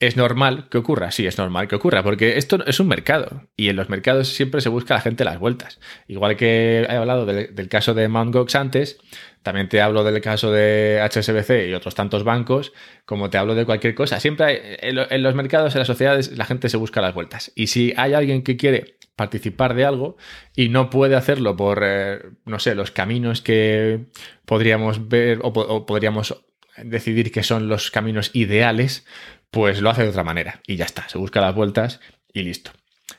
¿Es 0.00 0.16
normal 0.16 0.68
que 0.70 0.78
ocurra? 0.78 1.10
Sí, 1.10 1.26
es 1.26 1.38
normal 1.38 1.66
que 1.66 1.74
ocurra, 1.74 2.04
porque 2.04 2.38
esto 2.38 2.64
es 2.66 2.78
un 2.78 2.86
mercado 2.86 3.48
y 3.56 3.68
en 3.68 3.74
los 3.74 3.88
mercados 3.88 4.28
siempre 4.28 4.60
se 4.60 4.68
busca 4.68 4.94
la 4.94 5.00
gente 5.00 5.24
las 5.24 5.40
vueltas. 5.40 5.80
Igual 6.06 6.36
que 6.36 6.86
he 6.88 6.96
hablado 6.96 7.26
del, 7.26 7.68
caso 7.68 7.94
de 7.94 8.06
Mt. 8.06 8.32
Gox 8.32 8.54
antes, 8.54 8.98
también 9.42 9.68
te 9.68 9.80
hablo 9.80 10.04
del 10.04 10.20
caso 10.20 10.52
de 10.52 11.00
HSBC 11.02 11.68
y 11.68 11.74
otros 11.74 11.96
tantos 11.96 12.22
bancos, 12.22 12.72
como 13.06 13.28
te 13.28 13.38
hablo 13.38 13.56
de 13.56 13.64
cualquier 13.64 13.96
cosa. 13.96 14.20
Siempre 14.20 14.78
en, 14.88 15.22
los 15.22 15.34
mercados, 15.34 15.74
en 15.74 15.80
las 15.80 15.88
sociedades, 15.88 16.30
la 16.30 16.44
gente 16.44 16.68
se 16.68 16.76
busca 16.76 17.00
las 17.00 17.14
vueltas. 17.14 17.50
Y 17.56 17.66
si 17.66 17.92
hay 17.96 18.14
alguien 18.14 18.44
que 18.44 18.56
quiere 18.56 18.97
participar 19.18 19.74
de 19.74 19.84
algo 19.84 20.16
y 20.56 20.70
no 20.70 20.88
puede 20.88 21.16
hacerlo 21.16 21.56
por, 21.56 21.82
eh, 21.84 22.20
no 22.46 22.58
sé, 22.58 22.74
los 22.74 22.90
caminos 22.90 23.42
que 23.42 24.06
podríamos 24.46 25.08
ver 25.08 25.40
o 25.42 25.84
podríamos 25.84 26.42
decidir 26.82 27.32
que 27.32 27.42
son 27.42 27.68
los 27.68 27.90
caminos 27.90 28.30
ideales, 28.32 29.04
pues 29.50 29.82
lo 29.82 29.90
hace 29.90 30.04
de 30.04 30.10
otra 30.10 30.24
manera 30.24 30.62
y 30.66 30.76
ya 30.76 30.84
está, 30.84 31.08
se 31.08 31.18
busca 31.18 31.40
las 31.40 31.54
vueltas 31.54 32.00
y 32.32 32.42
listo. 32.42 32.70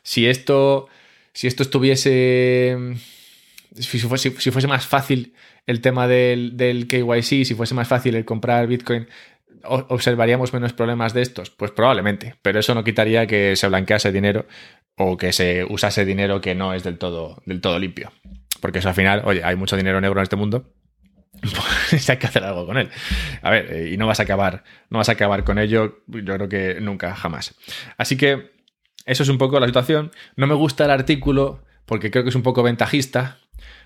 Si 0.01 0.27
esto, 0.27 0.88
si 1.33 1.47
esto 1.47 1.63
estuviese, 1.63 2.77
si 3.77 3.99
fuese, 3.99 4.31
si 4.39 4.51
fuese 4.51 4.67
más 4.67 4.88
fácil 4.88 5.33
el 5.65 5.81
tema 5.81 6.07
del, 6.07 6.55
del 6.57 6.88
KYC, 6.88 7.45
si 7.45 7.55
fuese 7.55 7.75
más 7.75 7.88
fácil 7.88 8.15
el 8.15 8.25
comprar 8.25 8.67
Bitcoin, 8.67 9.07
¿observaríamos 9.63 10.53
menos 10.53 10.73
problemas 10.73 11.13
de 11.13 11.21
estos? 11.21 11.49
Pues 11.49 11.71
probablemente, 11.71 12.35
pero 12.41 12.59
eso 12.59 12.73
no 12.73 12.83
quitaría 12.83 13.27
que 13.27 13.55
se 13.55 13.67
blanquease 13.67 14.12
dinero 14.12 14.45
o 15.01 15.15
que 15.15 15.31
se 15.31 15.63
usase 15.63 16.03
dinero 16.03 16.41
que 16.41 16.55
no 16.55 16.73
es 16.73 16.83
del 16.83 16.97
todo, 16.97 17.41
del 17.45 17.62
todo 17.62 17.79
limpio. 17.79 18.12
Porque 18.59 18.79
eso 18.79 18.89
al 18.89 18.95
final, 18.95 19.21
oye, 19.23 19.41
hay 19.45 19.55
mucho 19.55 19.77
dinero 19.77 20.01
negro 20.01 20.19
en 20.19 20.23
este 20.23 20.35
mundo. 20.35 20.73
Pues 21.89 22.07
hay 22.09 22.17
que 22.17 22.27
hacer 22.27 22.43
algo 22.43 22.65
con 22.67 22.77
él. 22.77 22.89
A 23.41 23.49
ver, 23.49 23.73
eh, 23.73 23.89
y 23.93 23.97
no 23.97 24.05
vas 24.05 24.19
a 24.19 24.23
acabar, 24.23 24.63
no 24.89 24.97
vas 24.99 25.09
a 25.09 25.13
acabar 25.13 25.43
con 25.43 25.57
ello, 25.57 26.03
yo 26.05 26.35
creo 26.35 26.49
que 26.49 26.81
nunca, 26.81 27.15
jamás. 27.15 27.55
Así 27.97 28.17
que 28.17 28.51
eso 29.05 29.23
es 29.23 29.29
un 29.29 29.38
poco 29.38 29.59
la 29.59 29.65
situación. 29.65 30.12
No 30.35 30.45
me 30.45 30.53
gusta 30.53 30.85
el 30.85 30.91
artículo 30.91 31.63
porque 31.85 32.12
creo 32.12 32.23
que 32.23 32.29
es 32.29 32.35
un 32.35 32.43
poco 32.43 32.62
ventajista. 32.62 33.39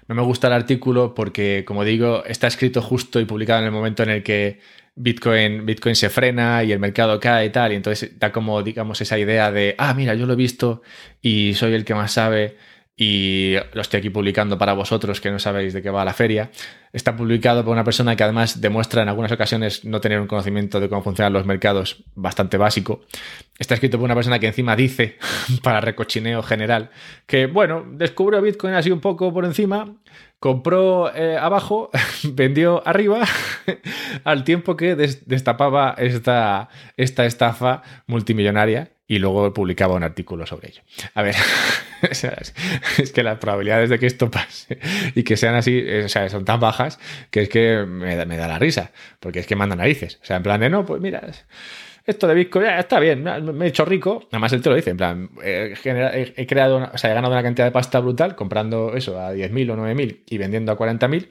No 0.07 0.15
me 0.15 0.23
gusta 0.23 0.47
el 0.47 0.53
artículo 0.53 1.13
porque, 1.13 1.63
como 1.65 1.85
digo, 1.85 2.25
está 2.25 2.47
escrito 2.47 2.81
justo 2.81 3.19
y 3.21 3.25
publicado 3.25 3.59
en 3.59 3.65
el 3.65 3.71
momento 3.71 4.03
en 4.03 4.09
el 4.09 4.23
que 4.23 4.59
Bitcoin, 4.95 5.65
Bitcoin 5.65 5.95
se 5.95 6.09
frena 6.09 6.63
y 6.63 6.71
el 6.71 6.79
mercado 6.79 7.19
cae 7.19 7.47
y 7.47 7.49
tal, 7.49 7.71
y 7.71 7.75
entonces 7.75 8.19
da 8.19 8.31
como, 8.31 8.61
digamos, 8.61 9.01
esa 9.01 9.17
idea 9.17 9.51
de, 9.51 9.75
ah, 9.77 9.93
mira, 9.93 10.13
yo 10.13 10.25
lo 10.25 10.33
he 10.33 10.35
visto 10.35 10.81
y 11.21 11.53
soy 11.55 11.73
el 11.73 11.83
que 11.83 11.95
más 11.95 12.11
sabe 12.11 12.57
y 12.95 13.55
lo 13.73 13.81
estoy 13.81 13.99
aquí 13.99 14.11
publicando 14.11 14.57
para 14.59 14.73
vosotros 14.73 15.19
que 15.19 15.31
no 15.31 15.39
sabéis 15.39 15.73
de 15.73 15.81
qué 15.81 15.89
va 15.89 16.05
la 16.05 16.13
feria. 16.13 16.51
Está 16.91 17.15
publicado 17.15 17.63
por 17.63 17.73
una 17.73 17.83
persona 17.83 18.15
que 18.15 18.23
además 18.23 18.61
demuestra 18.61 19.01
en 19.01 19.09
algunas 19.09 19.31
ocasiones 19.31 19.83
no 19.83 19.99
tener 19.99 20.19
un 20.19 20.27
conocimiento 20.27 20.79
de 20.79 20.89
cómo 20.89 21.01
funcionan 21.01 21.33
los 21.33 21.45
mercados 21.45 22.03
bastante 22.13 22.57
básico. 22.57 23.01
Está 23.57 23.73
escrito 23.73 23.97
por 23.97 24.05
una 24.05 24.13
persona 24.13 24.37
que 24.37 24.45
encima 24.45 24.75
dice, 24.75 25.17
para 25.63 25.81
recochineo 25.81 26.43
general, 26.43 26.91
que 27.25 27.47
bueno, 27.47 27.83
descubrió 27.93 28.39
Bitcoin 28.43 28.75
así 28.75 28.91
un 28.91 29.01
poco 29.01 29.33
por 29.33 29.45
encima, 29.45 29.95
compró 30.43 31.09
eh, 31.15 31.37
abajo, 31.37 31.89
vendió 32.33 32.85
arriba, 32.85 33.21
al 34.25 34.43
tiempo 34.43 34.75
que 34.75 34.97
destapaba 34.97 35.95
esta, 35.97 36.67
esta 36.97 37.25
estafa 37.25 37.81
multimillonaria 38.07 38.91
y 39.07 39.19
luego 39.19 39.53
publicaba 39.53 39.95
un 39.95 40.03
artículo 40.03 40.45
sobre 40.45 40.71
ello. 40.71 40.81
A 41.13 41.21
ver, 41.21 41.35
es 42.01 43.11
que 43.13 43.23
las 43.23 43.37
probabilidades 43.37 43.89
de 43.89 43.99
que 43.99 44.05
esto 44.05 44.29
pase 44.29 44.79
y 45.15 45.23
que 45.23 45.37
sean 45.37 45.55
así, 45.55 45.81
eh, 45.81 46.03
o 46.03 46.09
sea, 46.09 46.27
son 46.27 46.43
tan 46.43 46.59
bajas 46.59 46.99
que 47.31 47.43
es 47.43 47.47
que 47.47 47.85
me 47.87 48.17
da, 48.17 48.25
me 48.25 48.35
da 48.35 48.49
la 48.49 48.59
risa, 48.59 48.91
porque 49.21 49.39
es 49.39 49.47
que 49.47 49.55
mandan 49.55 49.77
narices. 49.77 50.19
O 50.21 50.25
sea, 50.25 50.35
en 50.35 50.43
plan 50.43 50.59
de, 50.59 50.69
no, 50.69 50.85
pues 50.85 50.99
mira, 50.99 51.21
esto 52.05 52.27
de 52.27 52.35
Bitcoin 52.35 52.65
ya 52.65 52.79
está 52.79 52.99
bien, 52.99 53.23
me 53.23 53.65
he 53.65 53.69
hecho 53.69 53.85
rico. 53.85 54.23
Nada 54.31 54.39
más 54.39 54.53
él 54.53 54.61
te 54.61 54.69
lo 54.69 54.75
dice, 54.75 54.91
en 54.91 54.97
plan, 54.97 55.29
he, 55.43 56.45
creado, 56.47 56.89
o 56.93 56.97
sea, 56.97 57.11
he 57.11 57.13
ganado 57.13 57.33
una 57.33 57.43
cantidad 57.43 57.65
de 57.65 57.71
pasta 57.71 57.99
brutal 57.99 58.35
comprando 58.35 58.93
eso 58.95 59.19
a 59.19 59.33
10.000 59.33 59.71
o 59.71 59.77
9.000 59.77 60.23
y 60.27 60.37
vendiendo 60.37 60.71
a 60.71 60.77
40.000. 60.77 61.29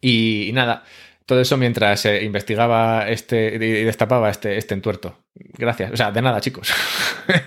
Y, 0.00 0.48
y 0.48 0.52
nada, 0.52 0.84
todo 1.26 1.40
eso 1.40 1.56
mientras 1.56 2.06
eh, 2.06 2.24
investigaba 2.24 3.08
este 3.08 3.56
y 3.56 3.84
destapaba 3.84 4.30
este, 4.30 4.56
este 4.56 4.74
entuerto. 4.74 5.18
Gracias. 5.34 5.92
O 5.92 5.96
sea, 5.96 6.12
de 6.12 6.22
nada, 6.22 6.40
chicos. 6.40 6.72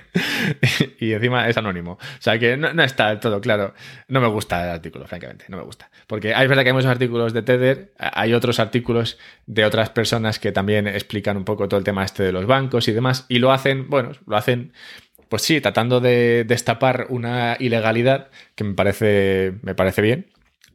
y 0.99 1.13
encima 1.13 1.47
es 1.47 1.57
anónimo. 1.57 1.93
O 1.93 2.21
sea 2.21 2.37
que 2.37 2.57
no, 2.57 2.83
está 2.83 3.17
todo 3.21 3.39
claro. 3.39 3.73
No 4.09 4.19
me 4.19 4.27
gusta 4.27 4.63
el 4.65 4.69
artículo, 4.71 5.07
francamente. 5.07 5.45
No 5.47 5.55
me 5.55 5.63
gusta. 5.63 5.89
Porque 6.07 6.35
hay 6.35 6.47
verdad 6.47 6.63
que 6.63 6.69
hay 6.69 6.73
muchos 6.73 6.91
artículos 6.91 7.33
de 7.33 7.41
Tether, 7.41 7.93
hay 7.97 8.33
otros 8.33 8.59
artículos 8.59 9.17
de 9.45 9.63
otras 9.63 9.89
personas 9.89 10.39
que 10.39 10.51
también 10.51 10.85
explican 10.85 11.37
un 11.37 11.45
poco 11.45 11.69
todo 11.69 11.77
el 11.77 11.85
tema 11.85 12.03
este 12.03 12.23
de 12.23 12.33
los 12.33 12.45
bancos 12.45 12.89
y 12.89 12.91
demás. 12.91 13.25
Y 13.29 13.39
lo 13.39 13.53
hacen, 13.53 13.89
bueno, 13.89 14.11
lo 14.27 14.35
hacen 14.35 14.73
pues 15.29 15.43
sí, 15.43 15.61
tratando 15.61 16.01
de 16.01 16.43
destapar 16.43 17.05
una 17.09 17.55
ilegalidad 17.59 18.29
que 18.55 18.63
me 18.65 18.73
parece, 18.73 19.53
me 19.61 19.75
parece 19.75 20.01
bien 20.01 20.27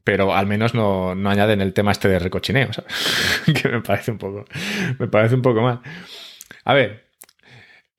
pero 0.05 0.35
al 0.35 0.47
menos 0.47 0.75
no, 0.75 1.11
añaden 1.11 1.63
el 1.63 1.73
tema 1.73 1.93
este 1.93 2.09
de 2.09 2.19
recochineo, 2.19 2.69
que 3.63 3.69
me 3.69 3.81
parece 3.81 4.11
un 4.11 4.19
poco, 4.19 4.45
me 4.99 5.09
parece 5.09 5.35
un 5.35 5.43
poco 5.43 5.63
mal. 5.63 5.81
A 6.65 6.75
ver, 6.75 7.09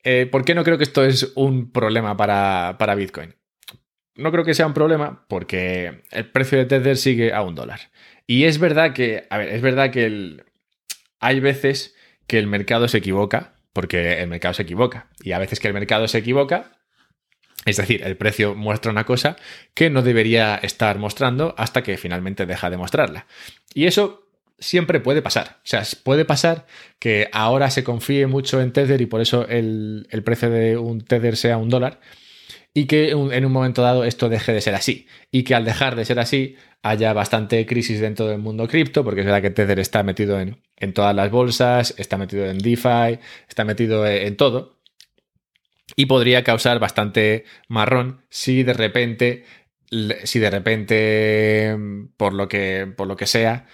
eh, 0.04 0.28
¿por 0.28 0.46
qué 0.46 0.54
no 0.54 0.64
creo 0.64 0.78
que 0.78 0.84
esto 0.84 1.04
es 1.04 1.34
un 1.36 1.72
problema 1.72 2.16
para, 2.16 2.96
Bitcoin? 2.96 3.34
No 4.16 4.32
creo 4.32 4.46
que 4.46 4.54
sea 4.54 4.68
un 4.68 4.74
problema 4.74 5.26
porque 5.28 6.04
el 6.12 6.30
precio 6.32 6.60
de 6.60 6.66
Tether 6.66 6.96
sigue 6.96 7.34
a 7.34 7.42
un 7.42 7.56
dólar. 7.56 7.80
Y 8.28 8.46
es 8.46 8.60
verdad 8.60 8.94
que, 8.94 9.26
a 9.30 9.38
ver, 9.40 9.50
es 9.50 9.62
verdad 9.62 9.92
que 9.92 10.38
hay 11.20 11.40
veces 11.40 11.96
que 12.28 12.38
el 12.38 12.48
mercado 12.48 12.88
se 12.88 13.00
equivoca, 13.00 13.56
porque 13.74 14.22
el 14.22 14.30
mercado 14.30 14.54
se 14.54 14.62
equivoca. 14.62 15.10
Y 15.22 15.32
a 15.34 15.40
veces 15.40 15.60
que 15.60 15.68
el 15.68 15.74
mercado 15.74 16.08
se 16.08 16.20
equivoca, 16.20 16.72
es 17.66 17.78
decir, 17.78 18.04
el 18.04 18.16
precio 18.16 18.54
muestra 18.54 18.92
una 18.92 19.06
cosa 19.06 19.36
que 19.74 19.90
no 19.90 20.04
debería 20.04 20.56
estar 20.56 21.00
mostrando 21.00 21.56
hasta 21.58 21.82
que 21.82 21.98
finalmente 21.98 22.46
deja 22.46 22.70
de 22.70 22.78
mostrarla. 22.78 23.26
Y 23.74 23.86
eso 23.86 24.28
siempre 24.60 25.00
puede 25.00 25.24
pasar. 25.24 25.58
O 25.58 25.68
sea, 25.68 25.84
puede 26.04 26.26
pasar 26.26 26.68
que 27.00 27.28
ahora 27.34 27.72
se 27.72 27.84
confíe 27.84 28.28
mucho 28.28 28.62
en 28.62 28.72
Tether 28.72 29.02
y 29.02 29.08
por 29.08 29.20
eso 29.20 29.48
el, 29.48 30.08
precio 30.24 30.50
de 30.52 30.78
un 30.78 31.02
Tether 31.02 31.36
sea 31.36 31.58
un 31.58 31.70
dólar 31.70 32.00
y 32.74 32.86
que 32.86 33.10
en 33.10 33.46
un 33.46 33.52
momento 33.52 33.82
dado 33.82 34.04
esto 34.04 34.30
deje 34.30 34.54
de 34.54 34.62
ser 34.62 34.76
así. 34.76 35.08
Y 35.32 35.44
que 35.44 35.56
al 35.56 35.66
dejar 35.66 35.96
de 35.96 36.06
ser 36.06 36.20
así 36.20 36.56
haya 36.84 37.14
bastante 37.14 37.66
crisis 37.66 38.00
dentro 38.00 38.28
del 38.28 38.38
mundo 38.38 38.68
cripto, 38.68 39.04
porque 39.04 39.22
es 39.22 39.26
verdad 39.26 39.42
que 39.42 39.50
Tether 39.50 39.80
está 39.80 40.04
metido 40.04 40.40
en, 40.40 40.94
todas 40.94 41.16
las 41.16 41.32
bolsas, 41.32 41.96
está 41.98 42.18
metido 42.18 42.46
en 42.46 42.60
DeFi, 42.60 43.20
está 43.48 43.64
metido 43.66 44.06
en 44.06 44.38
todo 44.38 44.75
y 45.96 46.08
podría 46.08 46.44
causar 46.44 46.80
bastante 46.80 47.46
marrón 47.68 48.22
si 48.30 48.64
de 48.64 48.74
repente, 48.74 49.46
si 50.24 50.40
de 50.40 50.50
repente, 50.50 51.78
por 52.18 52.34
lo 52.34 52.48
que, 52.48 52.92
por 52.96 53.08
lo 53.08 53.16
que 53.16 53.28
sea, 53.28 53.66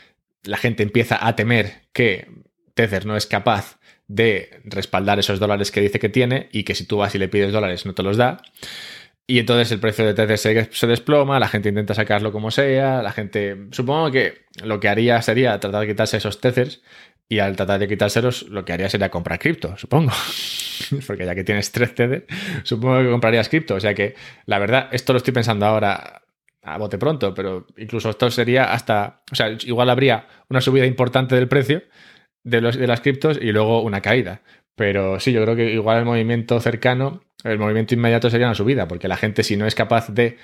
la 0.43 0.57
gente 0.57 0.83
empieza 0.83 1.25
a 1.25 1.35
temer 1.35 1.83
que 1.93 2.27
Tether 2.73 3.05
no 3.05 3.15
es 3.15 3.27
capaz 3.27 3.79
de 4.07 4.61
respaldar 4.65 5.19
esos 5.19 5.39
dólares 5.39 5.71
que 5.71 5.81
dice 5.81 5.99
que 5.99 6.09
tiene 6.09 6.49
y 6.51 6.63
que 6.63 6.75
si 6.75 6.85
tú 6.85 6.97
vas 6.97 7.15
y 7.15 7.17
le 7.17 7.29
pides 7.29 7.53
dólares 7.53 7.85
no 7.85 7.93
te 7.93 8.03
los 8.03 8.17
da. 8.17 8.41
Y 9.27 9.39
entonces 9.39 9.71
el 9.71 9.79
precio 9.79 10.05
de 10.05 10.13
Tether 10.13 10.37
se, 10.37 10.87
desploma, 10.87 11.39
la 11.39 11.47
gente 11.47 11.69
intenta 11.69 11.93
sacarlo 11.93 12.33
como 12.33 12.51
sea, 12.51 13.01
la 13.01 13.13
gente... 13.13 13.67
Supongo 13.71 14.11
que 14.11 14.41
lo 14.61 14.81
que 14.81 14.89
haría 14.89 15.21
sería 15.21 15.57
tratar 15.59 15.81
de 15.81 15.87
quitarse 15.87 16.17
esos 16.17 16.41
Tethers 16.41 16.81
y 17.31 17.39
al 17.39 17.55
tratar 17.55 17.79
de 17.79 17.87
quitárselos, 17.87 18.49
lo 18.49 18.65
que 18.65 18.73
haría 18.73 18.89
sería 18.89 19.09
comprar 19.09 19.39
cripto, 19.39 19.77
supongo. 19.77 20.11
Porque 21.07 21.25
ya 21.25 21.33
que 21.33 21.45
tienes 21.45 21.71
tres 21.71 21.95
Tether, 21.95 22.27
supongo 22.63 23.01
que 23.01 23.09
comprarías 23.09 23.47
cripto. 23.47 23.75
O 23.75 23.79
sea 23.79 23.93
que, 23.93 24.15
la 24.47 24.59
verdad, 24.59 24.89
esto 24.91 25.13
lo 25.13 25.17
estoy 25.17 25.33
pensando 25.33 25.65
ahora 25.65 26.23
a 26.61 26.77
bote 26.77 26.97
pronto, 26.97 27.33
pero 27.33 27.67
incluso 27.77 28.09
esto 28.09 28.29
sería 28.29 28.73
hasta. 28.73 29.21
O 29.31 29.35
sea, 29.35 29.49
igual 29.63 29.89
habría 29.89 30.27
una 30.49 30.59
subida 30.59 30.85
importante 30.85 31.35
del 31.35 31.47
precio 31.47 31.83
de, 32.43 32.59
los, 32.59 32.77
de 32.77 32.85
las 32.85 32.99
criptos 32.99 33.39
y 33.41 33.53
luego 33.53 33.81
una 33.81 34.01
caída. 34.01 34.41
Pero 34.75 35.17
sí, 35.21 35.31
yo 35.31 35.41
creo 35.43 35.55
que 35.55 35.71
igual 35.71 35.99
el 35.99 36.05
movimiento 36.05 36.59
cercano, 36.59 37.23
el 37.45 37.59
movimiento 37.59 37.93
inmediato 37.93 38.29
sería 38.29 38.47
una 38.47 38.55
subida, 38.55 38.89
porque 38.89 39.07
la 39.07 39.15
gente, 39.15 39.43
si 39.43 39.55
no 39.55 39.65
es 39.65 39.75
capaz 39.75 40.09
de 40.09 40.35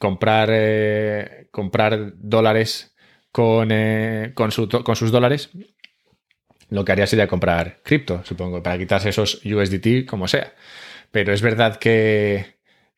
comprar, 0.00 0.48
eh, 0.50 1.46
comprar 1.52 2.14
dólares 2.16 2.96
con, 3.30 3.68
eh, 3.70 4.32
con 4.34 4.50
sus 4.50 5.12
dólares, 5.12 5.50
lo 6.68 6.84
que 6.84 6.92
haría 6.92 7.06
sería 7.06 7.28
comprar 7.28 7.80
cripto, 7.82 8.22
supongo, 8.24 8.62
para 8.62 8.78
quitarse 8.78 9.08
esos 9.08 9.40
USDT 9.44 10.06
como 10.06 10.28
sea. 10.28 10.52
Pero 11.10 11.32
es 11.32 11.42
verdad 11.42 11.76
que, 11.76 12.56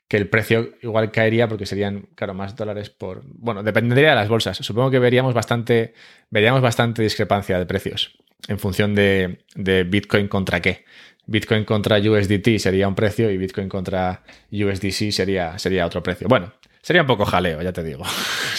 el 0.08 0.28
precio 0.28 0.74
igual 0.82 1.10
caería 1.10 1.48
porque 1.48 1.66
serían, 1.66 2.08
claro, 2.14 2.34
más 2.34 2.56
dólares 2.56 2.90
por... 2.90 3.22
Bueno, 3.26 3.62
dependería 3.62 4.10
de 4.10 4.14
las 4.16 4.28
bolsas. 4.28 4.56
Supongo 4.56 4.90
que 4.90 4.98
veríamos 4.98 5.34
bastante, 5.34 5.92
veríamos 6.30 6.62
bastante 6.62 7.02
discrepancia 7.02 7.58
de 7.58 7.66
precios 7.66 8.18
en 8.48 8.58
función 8.58 8.94
de, 8.94 9.44
de 9.54 9.84
Bitcoin 9.84 10.28
contra 10.28 10.60
qué. 10.60 10.84
Bitcoin 11.26 11.64
contra 11.64 11.98
USDT 11.98 12.58
sería 12.58 12.88
un 12.88 12.94
precio 12.94 13.30
y 13.30 13.36
Bitcoin 13.36 13.68
contra 13.68 14.22
USDC 14.50 15.12
sería, 15.12 15.58
sería 15.58 15.84
otro 15.84 16.02
precio. 16.02 16.26
Bueno, 16.26 16.54
Sería 16.88 17.02
un 17.02 17.06
poco 17.06 17.26
jaleo, 17.26 17.60
ya 17.60 17.74
te 17.74 17.84
digo. 17.84 18.02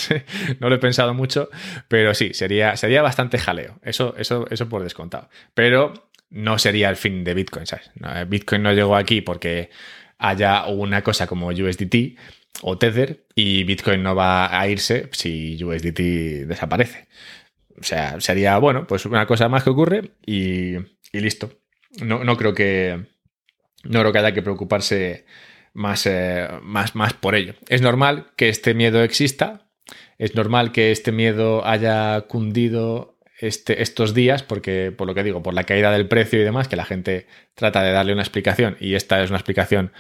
no 0.60 0.70
lo 0.70 0.76
he 0.76 0.78
pensado 0.78 1.15
mucho, 1.15 1.50
pero 1.88 2.13
sí, 2.13 2.36
sería, 2.36 2.78
sería 2.78 3.02
bastante 3.02 3.39
jaleo. 3.39 3.80
Eso, 3.82 4.13
eso, 4.20 4.46
eso 4.52 4.70
por 4.70 4.84
descontado. 4.84 5.30
Pero 5.56 6.12
no 6.30 6.60
sería 6.60 6.92
el 6.92 6.96
fin 6.96 7.24
de 7.24 7.34
Bitcoin, 7.34 7.65
¿sabes? 7.65 7.89
Eh, 8.06 8.26
Bitcoin 8.28 8.62
no 8.62 8.72
llegó 8.72 8.96
aquí 8.96 9.22
porque 9.22 9.72
haya 10.20 10.68
una 10.68 11.02
cosa 11.02 11.26
como 11.26 11.48
USDT 11.48 12.20
o 12.62 12.78
Tether 12.78 13.26
y 13.34 13.63
Bitcoin 13.63 14.04
no 14.04 14.13
va 14.13 14.60
a 14.60 14.68
irse 14.68 15.10
si 15.12 15.58
USDT 15.63 16.46
desaparece. 16.46 17.08
O 17.80 17.84
sea, 17.84 18.22
sería, 18.22 18.60
bueno, 18.60 18.86
pues 18.86 19.08
una 19.08 19.26
cosa 19.26 19.50
más 19.50 19.63
que 19.63 19.72
ocurre 19.72 20.12
y, 20.24 20.76
y 20.76 21.20
listo. 21.20 21.52
No, 22.00 22.23
no 22.23 22.38
creo 22.38 22.54
que. 22.54 23.08
No 23.86 24.02
creo 24.02 24.12
que 24.12 24.19
haya 24.19 24.34
que 24.36 24.44
preocuparse 24.44 25.25
más, 25.74 26.06
eh, 26.06 26.48
más, 26.62 26.96
más 26.96 27.13
por 27.13 27.36
ello. 27.36 27.54
Es 27.67 27.82
normal 27.82 28.32
que 28.36 28.50
este 28.50 28.74
miedo 28.74 29.04
exista, 29.04 29.70
es 30.17 30.36
normal 30.36 30.72
que 30.72 30.92
este 30.92 31.12
miedo 31.12 31.65
haya 31.65 32.22
cundido 32.22 33.17
este, 33.40 33.82
estos 33.82 34.13
días, 34.13 34.44
porque 34.44 34.92
por 34.92 35.08
lo 35.08 35.15
que 35.15 35.24
digo, 35.24 35.42
por 35.42 35.54
la 35.54 35.63
caída 35.63 35.92
del 35.92 36.08
precio 36.08 36.40
y 36.40 36.44
demás, 36.44 36.67
que 36.67 36.76
la 36.76 36.86
gente 36.86 37.28
trata 37.56 37.82
de 37.84 37.92
darle 37.92 38.13
una 38.13 38.22
explicación 38.22 38.76
y 38.80 38.96
esta 38.96 39.24
es 39.24 39.30
una 39.30 39.38
explicación 39.38 39.94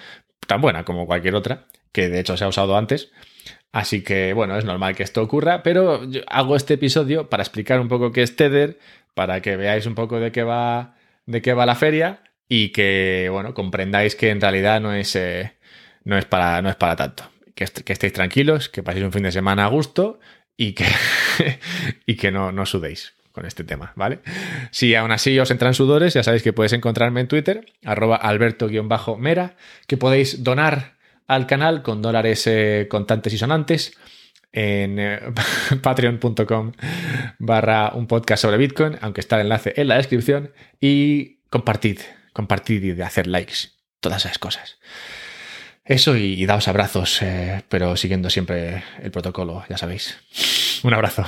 tan 0.45 0.61
buena 0.61 0.83
como 0.83 1.05
cualquier 1.05 1.35
otra, 1.35 1.67
que 1.91 2.09
de 2.09 2.19
hecho 2.19 2.35
se 2.35 2.43
ha 2.43 2.49
usado 2.49 2.77
antes. 2.77 3.11
Así 3.71 4.03
que 4.03 4.33
bueno, 4.33 4.57
es 4.57 4.65
normal 4.65 4.95
que 4.95 5.03
esto 5.03 5.21
ocurra, 5.21 5.63
pero 5.63 6.01
hago 6.27 6.55
este 6.55 6.73
episodio 6.73 7.29
para 7.29 7.43
explicar 7.43 7.79
un 7.79 7.87
poco 7.87 8.11
qué 8.11 8.23
es 8.23 8.35
Tether, 8.35 8.77
para 9.13 9.41
que 9.41 9.55
veáis 9.55 9.85
un 9.85 9.95
poco 9.95 10.19
de 10.19 10.31
qué 10.31 10.43
va, 10.43 10.95
de 11.25 11.41
qué 11.41 11.53
va 11.53 11.65
la 11.65 11.75
feria 11.75 12.23
y 12.47 12.69
que 12.69 13.29
bueno, 13.31 13.53
comprendáis 13.53 14.15
que 14.15 14.31
en 14.31 14.41
realidad 14.41 14.81
no 14.81 14.93
es, 14.93 15.15
eh, 15.15 15.53
no 16.09 16.17
es 16.17 16.25
para, 16.25 16.61
no 16.61 16.69
es 16.69 16.75
para 16.75 16.95
tanto. 16.95 17.23
Que, 17.55 17.63
estéis 17.63 18.13
tranquilos, 18.13 18.67
que 18.67 18.83
paséis 18.83 19.05
un 19.05 19.11
fin 19.11 19.23
de 19.23 19.31
semana 19.31 19.65
a 19.65 19.67
gusto 19.67 20.19
y 20.57 20.73
que, 20.73 20.85
y 22.05 22.15
que 22.15 22.31
no, 22.31 22.51
no 22.51 22.65
sudéis 22.65 23.13
con 23.31 23.45
este 23.45 23.63
tema, 23.63 23.93
¿vale? 23.95 24.19
Si 24.71 24.95
aún 24.95 25.11
así 25.11 25.37
os 25.39 25.51
entran 25.51 25.75
sudores, 25.75 26.15
ya 26.15 26.23
sabéis 26.23 26.41
que 26.41 26.51
podéis 26.51 26.73
encontrarme 26.73 27.21
en 27.21 27.27
Twitter, 27.27 27.65
arroba 27.85 28.15
alberto-mera, 28.15 29.55
que 29.87 29.97
podéis 29.97 30.43
donar 30.43 30.97
al 31.27 31.45
canal 31.45 31.83
con 31.83 32.01
dólares 32.01 32.47
eh, 32.47 32.87
contantes 32.89 33.33
y 33.33 33.37
sonantes 33.37 33.93
en 34.51 34.97
eh, 34.97 35.19
patreon.com 35.83 36.71
barra 37.37 37.91
un 37.93 38.07
podcast 38.07 38.41
sobre 38.41 38.57
Bitcoin, 38.57 38.97
aunque 39.01 39.21
está 39.21 39.35
el 39.35 39.43
enlace 39.43 39.73
en 39.75 39.89
la 39.89 39.97
descripción, 39.97 40.53
y 40.81 41.41
compartid, 41.49 41.99
compartid 42.33 42.83
y 42.83 42.91
de 42.93 43.03
hacer 43.03 43.27
likes, 43.27 43.69
todas 43.99 44.25
esas 44.25 44.39
cosas. 44.39 44.79
Eso 45.89 46.15
y, 46.15 46.45
daos 46.45 46.67
abrazos, 46.67 47.19
eh, 47.23 47.63
pero 47.67 47.97
siguiendo 47.97 48.29
siempre 48.29 48.83
el 49.01 49.09
protocolo, 49.09 49.63
ya 49.67 49.75
sabéis. 49.75 50.19
Un 50.83 50.93
abrazo. 50.93 51.25